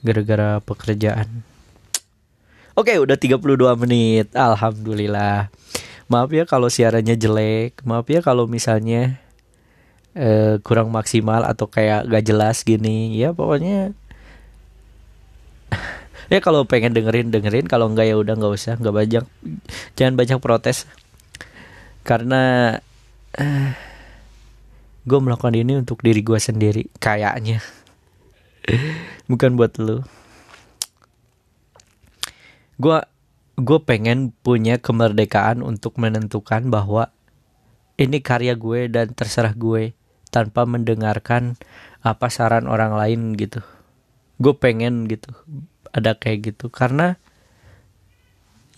gara-gara 0.00 0.64
pekerjaan. 0.64 1.44
Oke, 2.72 2.96
udah 2.96 3.20
32 3.20 3.36
menit. 3.84 4.32
Alhamdulillah. 4.32 5.52
Maaf 6.08 6.32
ya 6.32 6.48
kalau 6.48 6.72
siarannya 6.72 7.20
jelek. 7.20 7.84
Maaf 7.84 8.08
ya 8.08 8.24
kalau 8.24 8.48
misalnya 8.48 9.20
uh, 10.16 10.56
kurang 10.64 10.88
maksimal 10.88 11.44
atau 11.44 11.68
kayak 11.68 12.08
gak 12.08 12.24
jelas 12.24 12.64
gini. 12.64 13.12
Ya 13.12 13.36
pokoknya 13.36 13.92
ya 16.32 16.40
kalau 16.40 16.64
pengen 16.64 16.96
dengerin 16.96 17.28
dengerin 17.28 17.68
kalau 17.68 17.92
enggak 17.92 18.08
ya 18.08 18.16
udah 18.16 18.34
nggak 18.40 18.54
usah 18.54 18.74
nggak 18.78 18.96
banyak 18.96 19.24
jangan 19.94 20.14
banyak 20.18 20.38
protes 20.42 20.86
karena 22.02 22.74
uh, 23.38 23.70
gue 25.10 25.18
melakukan 25.18 25.58
ini 25.58 25.82
untuk 25.82 26.06
diri 26.06 26.22
gue 26.22 26.38
sendiri 26.38 26.86
kayaknya. 27.02 27.58
Bukan 29.26 29.58
buat 29.58 29.74
lo 29.82 30.06
gue 32.80 32.98
gue 33.60 33.78
pengen 33.84 34.32
punya 34.40 34.80
kemerdekaan 34.80 35.60
untuk 35.60 36.00
menentukan 36.00 36.72
bahwa 36.72 37.12
ini 38.00 38.24
karya 38.24 38.56
gue 38.56 38.88
dan 38.88 39.12
terserah 39.12 39.52
gue 39.52 39.92
tanpa 40.32 40.64
mendengarkan 40.64 41.60
apa 42.00 42.32
saran 42.32 42.64
orang 42.64 42.96
lain 42.96 43.36
gitu. 43.36 43.60
Gue 44.40 44.56
pengen 44.56 45.04
gitu 45.12 45.28
ada 45.92 46.16
kayak 46.16 46.56
gitu. 46.56 46.72
Karena 46.72 47.20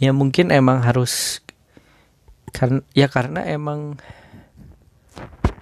ya 0.02 0.10
mungkin 0.10 0.50
emang 0.50 0.82
harus 0.82 1.38
kan 2.50 2.82
ya 2.98 3.06
karena 3.06 3.46
emang 3.46 4.02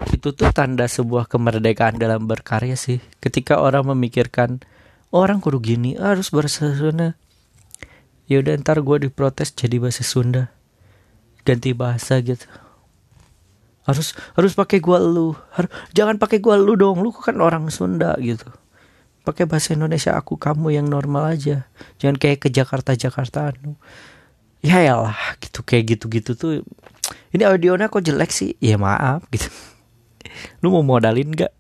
itu 0.08 0.32
tuh 0.32 0.48
tanda 0.56 0.88
sebuah 0.88 1.28
kemerdekaan 1.28 2.00
dalam 2.00 2.24
berkarya 2.24 2.72
sih. 2.72 3.04
Ketika 3.20 3.60
orang 3.60 3.92
memikirkan 3.92 4.64
orang 5.12 5.44
kudu 5.44 5.60
gini 5.60 6.00
harus 6.00 6.32
bahasa 6.32 6.72
Sunda. 6.72 7.20
Ya 8.24 8.40
udah 8.40 8.56
ntar 8.62 8.80
gue 8.80 9.10
diprotes 9.10 9.52
jadi 9.52 9.76
bahasa 9.76 10.00
Sunda. 10.00 10.48
Ganti 11.44 11.76
bahasa 11.76 12.16
gitu. 12.24 12.48
Harus 13.84 14.16
harus 14.36 14.52
pakai 14.56 14.78
gua 14.78 15.02
lu. 15.02 15.34
Har, 15.56 15.66
jangan 15.96 16.16
pakai 16.20 16.38
gua 16.38 16.60
lu 16.60 16.76
dong. 16.76 17.00
Lu 17.00 17.10
kan 17.12 17.36
orang 17.40 17.68
Sunda 17.72 18.14
gitu. 18.20 18.46
Pakai 19.24 19.44
bahasa 19.44 19.76
Indonesia 19.76 20.16
aku 20.16 20.40
kamu 20.40 20.80
yang 20.80 20.86
normal 20.88 21.36
aja. 21.36 21.68
Jangan 22.00 22.16
kayak 22.16 22.44
ke 22.44 22.48
Jakarta 22.48 22.96
Jakarta 22.96 23.52
Ya 24.60 24.92
lah 24.92 25.16
gitu 25.40 25.64
kayak 25.64 25.96
gitu-gitu 25.96 26.36
tuh. 26.36 26.52
Ini 27.32 27.48
audionya 27.48 27.88
kok 27.88 28.04
jelek 28.04 28.30
sih? 28.30 28.54
Ya 28.60 28.76
maaf 28.76 29.24
gitu 29.32 29.48
lu 30.61 30.72
mau 30.74 30.85
modalin 30.85 31.33
gak 31.33 31.53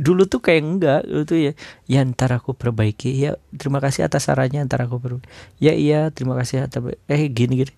dulu 0.00 0.24
tuh 0.24 0.40
kayak 0.40 0.62
enggak 0.64 1.00
dulu 1.04 1.22
tuh 1.28 1.38
ya 1.50 1.52
ya 1.84 2.00
ntar 2.08 2.32
aku 2.32 2.56
perbaiki. 2.56 3.12
Ya 3.20 3.36
terima 3.60 3.84
kasih 3.84 4.08
atas 4.08 4.26
sarannya 4.28 4.64
ntar 4.64 4.80
aku 4.88 4.96
perbaiki. 4.96 5.28
Ya 5.60 5.76
iya 5.76 6.08
terima 6.08 6.32
kasih 6.40 6.64
atas 6.64 6.80
eh 7.10 7.22
gini 7.28 7.64
gini. 7.64 7.72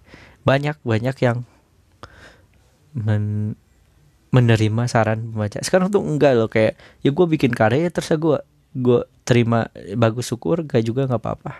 Banyak 0.47 0.79
banyak 0.87 1.17
yang 1.19 1.43
men 2.95 3.57
menerima 4.31 4.83
saran 4.87 5.33
pembaca. 5.33 5.59
Sekarang 5.65 5.91
tuh 5.91 6.05
enggak 6.05 6.37
loh 6.37 6.47
kayak 6.47 6.77
ya 7.03 7.11
gue 7.11 7.27
bikin 7.27 7.51
karya 7.57 7.89
ya 7.89 7.91
terus 7.91 8.12
gue 8.15 8.39
gue 8.77 9.01
terima 9.25 9.73
bagus 9.97 10.29
syukur 10.29 10.62
gak 10.62 10.85
juga 10.85 11.09
nggak 11.09 11.19
apa-apa. 11.19 11.53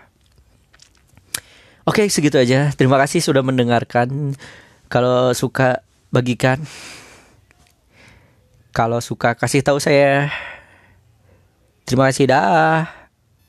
Oke 1.87 2.07
segitu 2.11 2.39
aja. 2.39 2.71
Terima 2.75 2.99
kasih 2.99 3.23
sudah 3.23 3.43
mendengarkan. 3.43 4.35
Kalau 4.87 5.35
suka 5.35 5.83
bagikan 6.15 6.63
kalau 8.77 9.01
suka 9.01 9.33
kasih 9.33 9.65
tahu 9.65 9.81
saya. 9.81 10.29
Terima 11.89 12.13
kasih 12.13 12.29
dah. 12.29 12.96